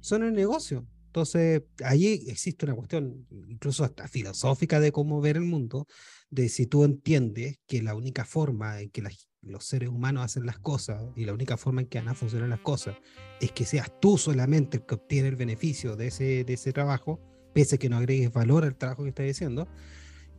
[0.00, 0.84] son el negocio.
[1.06, 5.86] Entonces, ahí existe una cuestión, incluso hasta filosófica, de cómo ver el mundo,
[6.30, 9.04] de si tú entiendes que la única forma en que
[9.42, 12.48] los seres humanos hacen las cosas y la única forma en que van a funcionar
[12.48, 12.96] las cosas
[13.40, 17.20] es que seas tú solamente el que obtiene el beneficio de ese, de ese trabajo,
[17.54, 19.68] pese a que no agregues valor al trabajo que estás diciendo,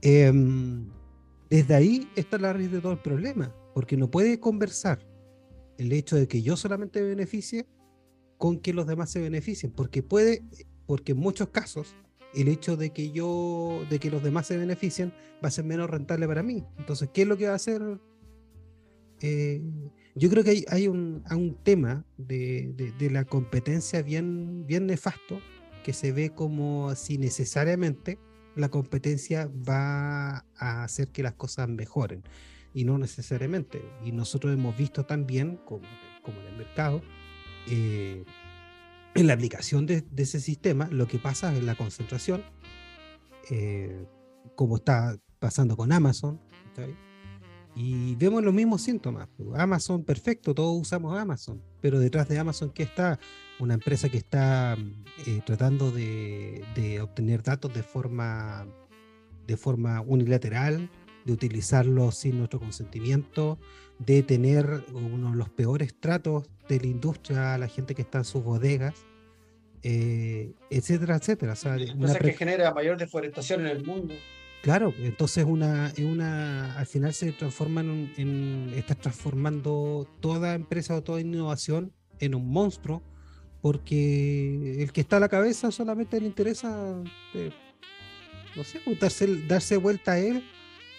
[0.01, 0.85] em,
[1.49, 5.12] desde ahí está la raíz de todo el problema, porque no puedes conversar
[5.77, 7.65] el hecho de que yo solamente me beneficie
[8.37, 10.43] con que los demás se beneficien, porque puede,
[10.85, 11.95] porque en muchos casos
[12.33, 15.13] el hecho de que yo, de que los demás se beneficien
[15.43, 16.63] va a ser menos rentable para mí.
[16.77, 17.81] Entonces, ¿qué es lo que va a hacer?
[19.21, 19.61] Eh,
[20.15, 25.39] yo creo que hay, hay un, un, tema de, de, la competencia bien, bien nefasto
[25.83, 28.19] que se ve como si necesariamente
[28.55, 32.23] la competencia va a hacer que las cosas mejoren
[32.73, 33.81] y no necesariamente.
[34.03, 35.87] Y nosotros hemos visto también, como,
[36.21, 37.01] como en el mercado,
[37.67, 38.23] eh,
[39.15, 42.43] en la aplicación de, ese sistema, lo que pasa es la concentración,
[43.49, 44.05] eh,
[44.55, 46.39] como está pasando con Amazon,
[47.75, 49.27] y vemos los mismos síntomas.
[49.55, 53.19] Amazon, perfecto, todos usamos Amazon, pero detrás de Amazon, ¿qué está?
[53.59, 54.77] Una empresa que está
[55.25, 58.67] eh, tratando de, de, obtener datos de forma,
[59.47, 60.89] de forma unilateral,
[61.25, 63.57] de utilizarlos sin nuestro consentimiento,
[63.99, 68.19] de tener uno de los peores tratos de la industria a la gente que está
[68.19, 69.05] en sus bodegas,
[69.83, 71.53] eh, etcétera, etcétera.
[71.53, 74.13] O sea, una que genera mayor deforestación en el mundo.
[74.61, 81.03] Claro, entonces una, una, al final se transforma en, en está transformando toda empresa o
[81.03, 83.03] toda innovación en un monstruo,
[83.61, 86.95] porque el que está a la cabeza solamente le interesa,
[87.33, 87.51] eh,
[88.55, 90.43] no sé, darse, darse vuelta a él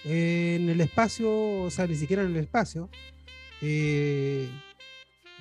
[0.04, 2.90] en el espacio, o sea, ni siquiera en el espacio.
[3.62, 4.48] Eh,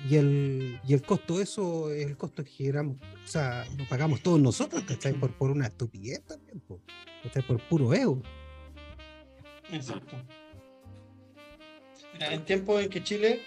[0.08, 3.84] y el, y el costo de eso es el costo que generamos, o sea, lo
[3.86, 5.14] pagamos todos nosotros, ¿cachai?
[5.14, 6.80] Por, por una estupidez también, por,
[7.46, 8.22] por puro ego.
[9.72, 10.16] Exacto.
[12.18, 13.40] En tiempos en que Chile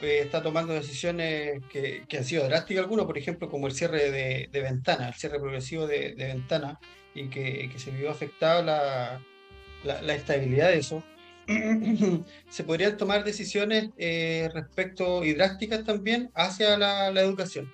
[0.00, 4.10] eh, está tomando decisiones que, que, han sido drásticas algunas, por ejemplo, como el cierre
[4.10, 6.78] de, de ventana, el cierre progresivo de, de ventana,
[7.14, 9.20] y que, que se vio afectada la,
[9.84, 11.04] la, estabilidad de eso,
[12.48, 17.72] se podrían tomar decisiones eh, respecto y drásticas también hacia la, educación.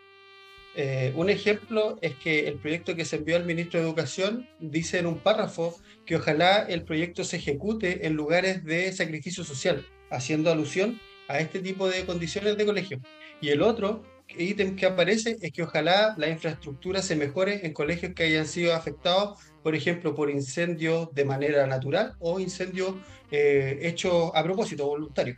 [0.77, 4.99] Eh, un ejemplo es que el proyecto que se envió al ministro de Educación dice
[4.99, 10.51] en un párrafo que ojalá el proyecto se ejecute en lugares de sacrificio social, haciendo
[10.51, 13.01] alusión a este tipo de condiciones de colegio.
[13.41, 18.15] Y el otro ítem que aparece es que ojalá la infraestructura se mejore en colegios
[18.15, 22.97] que hayan sido afectados por ejemplo, por incendios de manera natural o incendios
[23.31, 25.37] eh, hechos a propósito, voluntario.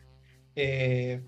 [0.57, 1.23] Eh,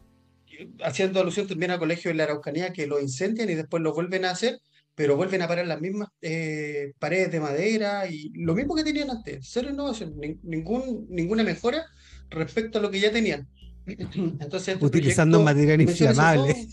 [0.83, 4.25] haciendo alusión también al colegio de la Araucanía que lo incendian y después lo vuelven
[4.25, 4.59] a hacer,
[4.97, 9.11] pero vuelven a parar las mismas eh, paredes de madera y lo mismo que tenían
[9.11, 11.87] antes, cero innovación, ninguna mejora
[12.31, 13.47] respecto a lo que ya tenían.
[13.89, 16.69] Entonces, este Utilizando material inflamable.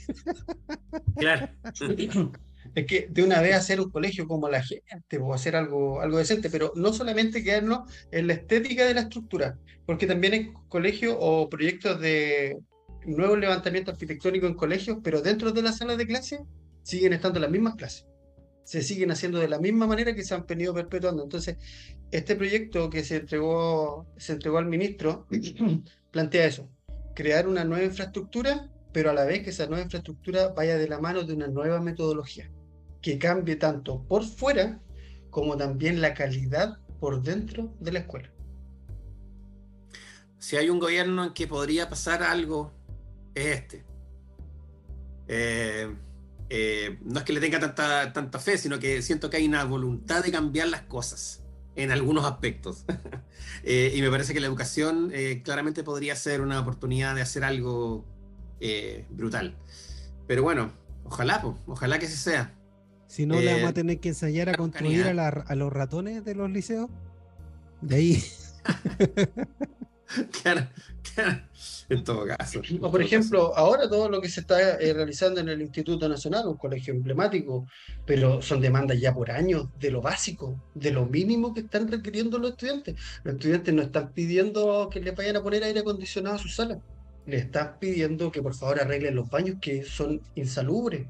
[1.15, 1.49] Claro.
[2.75, 6.17] es que de una vez hacer un colegio como la gente, o hacer algo, algo
[6.17, 11.15] decente, pero no solamente quedarnos en la estética de la estructura, porque también hay colegios
[11.19, 12.57] o proyectos de
[13.05, 16.39] nuevo levantamiento arquitectónico en colegios, pero dentro de las salas de clase
[16.83, 18.05] siguen estando las mismas clases.
[18.63, 21.23] Se siguen haciendo de la misma manera que se han venido perpetuando.
[21.23, 21.57] Entonces,
[22.09, 25.27] este proyecto que se entregó, se entregó al ministro
[26.11, 26.69] plantea eso,
[27.15, 30.99] crear una nueva infraestructura, pero a la vez que esa nueva infraestructura vaya de la
[30.99, 32.51] mano de una nueva metodología
[33.01, 34.79] que cambie tanto por fuera
[35.29, 38.31] como también la calidad por dentro de la escuela.
[40.37, 42.73] Si hay un gobierno en que podría pasar algo,
[43.33, 43.85] es este.
[45.27, 45.95] Eh,
[46.49, 49.63] eh, no es que le tenga tanta, tanta fe, sino que siento que hay una
[49.63, 51.44] voluntad de cambiar las cosas
[51.75, 52.85] en algunos aspectos.
[53.67, 55.11] Eh, y me parece que la educación
[55.43, 58.05] claramente podría ser una oportunidad de hacer algo
[59.09, 59.55] brutal.
[60.27, 60.71] Pero bueno,
[61.03, 62.53] ojalá, ojalá que se sea.
[63.07, 66.35] Si no, le vamos a eh, tener que ensayar a construir a, los ratones de
[66.35, 66.89] los liceos.
[67.81, 68.23] De ahí.
[70.43, 70.67] claro,
[71.89, 72.61] En todo caso.
[72.81, 76.47] O por ejemplo, ahora todo lo que se está eh, realizando en el Instituto Nacional,
[76.47, 77.67] un colegio emblemático,
[78.05, 82.39] pero son demandas ya por años de lo básico, de lo mínimo que están requiriendo
[82.39, 82.95] los estudiantes.
[83.23, 86.79] Los estudiantes no están pidiendo que les vayan a poner aire acondicionado a sus salas.
[87.25, 91.07] Le están pidiendo que por favor arreglen los baños que son insalubres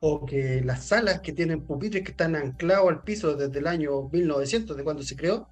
[0.00, 4.08] o que las salas que tienen pupitres que están anclados al piso desde el año
[4.10, 5.48] 1900, de cuando se creó,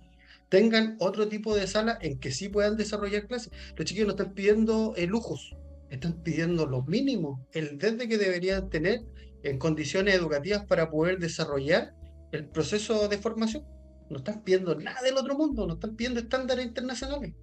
[0.49, 3.53] tengan otro tipo de sala en que sí puedan desarrollar clases.
[3.77, 5.57] Los chiquillos no están pidiendo eh, lujos,
[5.91, 9.01] están pidiendo lo mínimo, el desde que deberían tener
[9.43, 11.95] en condiciones educativas para poder desarrollar
[12.33, 13.65] el proceso de formación.
[14.11, 17.35] No están pidiendo nada del otro mundo, no están pidiendo estándares internacionales.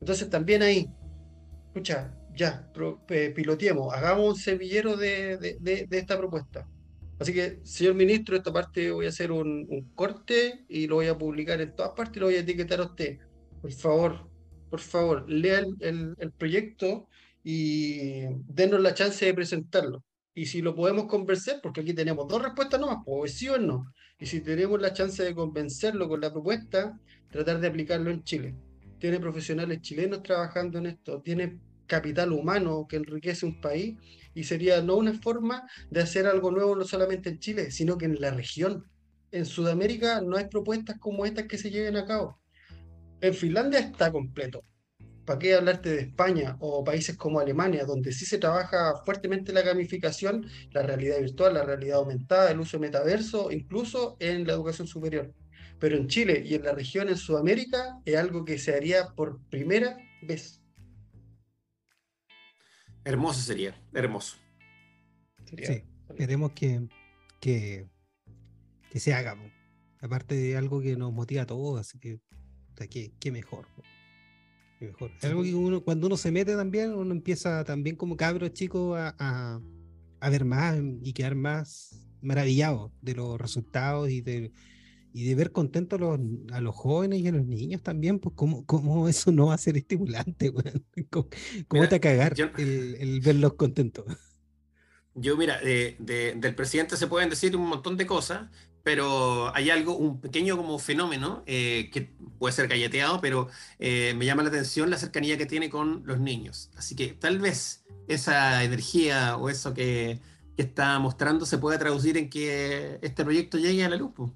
[0.00, 0.88] Entonces también ahí,
[1.66, 2.70] escucha, ya,
[3.34, 6.68] piloteemos, hagamos un semillero de, esta propuesta.
[7.18, 11.18] Así que, señor ministro, esta parte voy a hacer un, corte y lo voy a
[11.18, 13.18] publicar en todas partes y lo voy a etiquetar a usted.
[13.60, 14.30] Por favor,
[14.70, 17.08] por favor, lea el, proyecto
[17.42, 20.04] y denos la chance de presentarlo.
[20.32, 23.92] Y si lo podemos convencer, porque aquí tenemos dos respuestas nomás, pues sí o no.
[24.20, 26.96] Y si tenemos la chance de convencerlo con la propuesta,
[27.30, 28.54] tratar de aplicarlo en Chile.
[29.00, 31.58] Tiene profesionales chilenos trabajando en esto, tiene
[31.88, 33.96] capital humano que enriquece un país
[34.34, 38.04] y sería no una forma de hacer algo nuevo no solamente en Chile, sino que
[38.04, 38.84] en la región.
[39.32, 42.38] En Sudamérica no hay propuestas como estas que se lleven a cabo.
[43.20, 44.62] En Finlandia está completo.
[45.24, 49.62] ¿Para qué hablarte de España o países como Alemania, donde sí se trabaja fuertemente la
[49.62, 54.86] gamificación, la realidad virtual, la realidad aumentada, el uso de metaverso, incluso en la educación
[54.86, 55.34] superior?
[55.78, 59.40] Pero en Chile y en la región en Sudamérica es algo que se haría por
[59.50, 60.57] primera vez.
[63.08, 64.36] Hermoso sería, hermoso.
[65.46, 65.82] sí,
[66.14, 66.86] queremos que,
[67.40, 67.88] que,
[68.96, 69.34] se haga.
[70.02, 72.20] Aparte de algo que nos motiva a todos, así que,
[73.18, 73.66] qué, mejor.
[74.78, 75.10] mejor.
[75.22, 79.14] Algo que uno, cuando uno se mete también, uno empieza también como cabro chico a,
[80.20, 84.52] a ver más y quedar más maravillado de los resultados y de,
[85.12, 86.00] y de ver contentos
[86.52, 89.58] a los, jóvenes y a los niños también, pues cómo, cómo eso no va a
[89.58, 90.52] ser estimulante,
[91.10, 94.04] ¿Cómo, te a cagar el, verlos contentos?
[95.14, 98.48] Yo, mira, del presidente se pueden decir un montón de cosas,
[98.84, 103.48] pero hay algo, un pequeño como fenómeno eh, que puede ser galleteado, pero
[103.78, 106.70] eh, me llama la atención la cercanía que tiene con los niños.
[106.76, 110.20] Así que tal vez esa energía o eso que,
[110.56, 114.12] que está mostrando se pueda traducir en que este proyecto llegue a la luz.
[114.14, 114.30] Pues.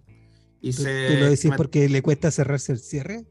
[0.70, 3.24] ¿Tú, lo decís porque le cuesta cerrarse el cierre?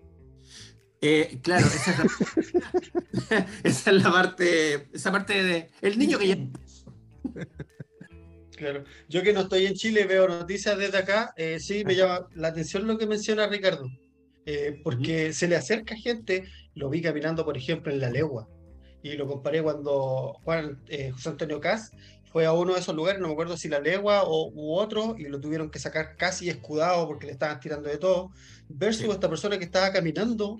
[1.03, 2.03] Eh, claro, esa
[3.63, 6.38] es, la, parte, esa parte de el niño que ya...
[8.57, 12.27] Claro, yo que no estoy en Chile veo noticias desde acá, eh, sí me llama
[12.36, 13.89] la atención lo que menciona Ricardo,
[14.45, 16.43] eh, porque se le acerca gente,
[16.75, 18.47] lo vi caminando por ejemplo en La Legua,
[19.01, 20.79] y lo comparé cuando Juan,
[21.11, 21.91] José Antonio Cas
[22.32, 25.15] fue a uno de esos lugares, no me acuerdo si la legua o, u otro,
[25.17, 28.32] y lo tuvieron que sacar casi escudado porque le estaban tirando de todo,
[28.69, 30.57] versus esta persona que estaba caminando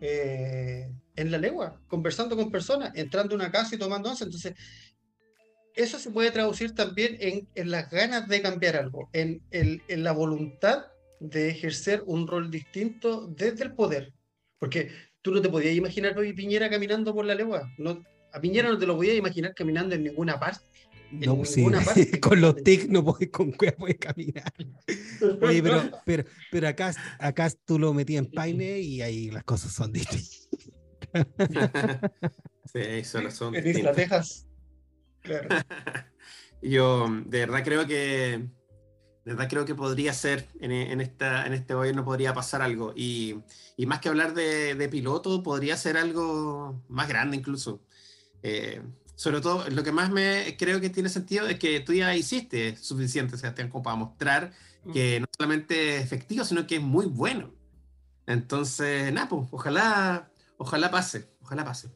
[0.00, 4.24] eh, en la legua, conversando con personas, entrando a una casa y tomando once.
[4.24, 4.54] Entonces,
[5.74, 10.04] eso se puede traducir también en, en las ganas de cambiar algo, en, en, en,
[10.04, 10.86] la voluntad
[11.20, 14.12] de ejercer un rol distinto desde el poder.
[14.58, 14.90] Porque
[15.22, 17.70] tú no te podías imaginar a Piñera caminando por la legua.
[17.78, 18.02] No,
[18.32, 20.64] a Piñera no te lo podías imaginar caminando en ninguna parte.
[21.12, 21.64] No, pues sí,
[22.20, 24.52] con los TIC no puedes, con puedes caminar.
[25.42, 29.72] Oye, pero, pero, pero acá, acá tú lo metías en paine y ahí las cosas
[29.72, 30.48] son distintas.
[32.72, 33.54] sí, solo son.
[33.54, 34.46] En Isla Texas.
[35.20, 35.48] Claro.
[36.62, 38.48] Yo de verdad creo que
[39.24, 42.92] de verdad creo que podría ser en, en, esta, en este gobierno podría pasar algo
[42.96, 43.36] y,
[43.76, 47.80] y más que hablar de, de, piloto podría ser algo más grande incluso
[48.42, 48.82] eh,
[49.14, 52.76] sobre todo, lo que más me creo que tiene sentido es que tú ya hiciste
[52.76, 54.52] suficiente, Sebastián, como para mostrar
[54.84, 54.92] mm.
[54.92, 57.54] que no solamente es efectivo, sino que es muy bueno.
[58.26, 61.90] Entonces, nada, pues, ojalá, ojalá pase, ojalá pase.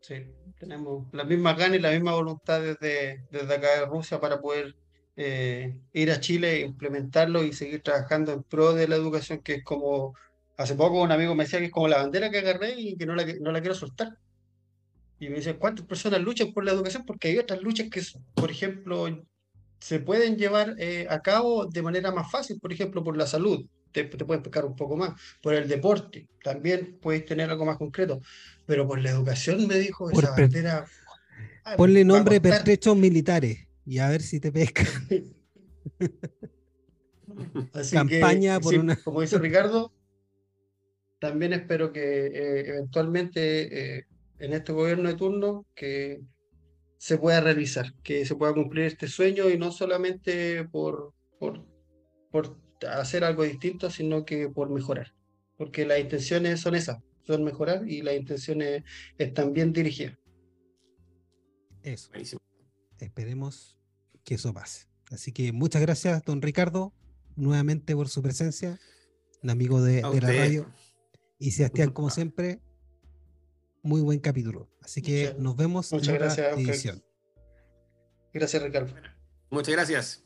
[0.00, 0.26] Sí,
[0.58, 4.76] tenemos las mismas ganas y la misma voluntad desde, desde acá de Rusia para poder
[5.16, 9.64] eh, ir a Chile, implementarlo y seguir trabajando en pro de la educación, que es
[9.64, 10.14] como
[10.60, 13.06] Hace poco un amigo me decía que es como la bandera que agarré y que
[13.06, 14.18] no la, no la quiero soltar.
[15.18, 17.06] Y me dice, ¿cuántas personas luchan por la educación?
[17.06, 18.02] Porque hay otras luchas que,
[18.34, 19.08] por ejemplo,
[19.78, 23.64] se pueden llevar eh, a cabo de manera más fácil, por ejemplo, por la salud.
[23.90, 25.18] Te, te puedes explicar un poco más.
[25.40, 28.20] Por el deporte, también puedes tener algo más concreto.
[28.66, 30.84] Pero por la educación, me dijo, esa bandera...
[31.64, 34.84] Ah, ponle nombre pertrechos militares y a ver si te pesca.
[37.92, 38.96] Campaña por una.
[38.96, 39.90] Como dice Ricardo,
[41.20, 44.06] también espero que eh, eventualmente eh,
[44.38, 46.20] en este gobierno de turno que
[46.96, 51.64] se pueda realizar, que se pueda cumplir este sueño y no solamente por, por,
[52.30, 52.58] por
[52.88, 55.14] hacer algo distinto, sino que por mejorar.
[55.56, 58.82] Porque las intenciones son esas, son mejorar y las intenciones
[59.18, 60.18] están bien dirigidas.
[61.82, 62.10] Eso.
[62.98, 63.78] Esperemos
[64.24, 64.86] que eso pase.
[65.10, 66.92] Así que muchas gracias, don Ricardo,
[67.36, 68.78] nuevamente por su presencia,
[69.42, 70.66] un amigo de, de la radio.
[71.40, 72.60] Y Sebastián, como siempre,
[73.82, 74.68] muy buen capítulo.
[74.82, 77.02] Así que nos vemos en otra edición.
[78.32, 78.92] Gracias, Ricardo.
[79.50, 80.24] Muchas gracias.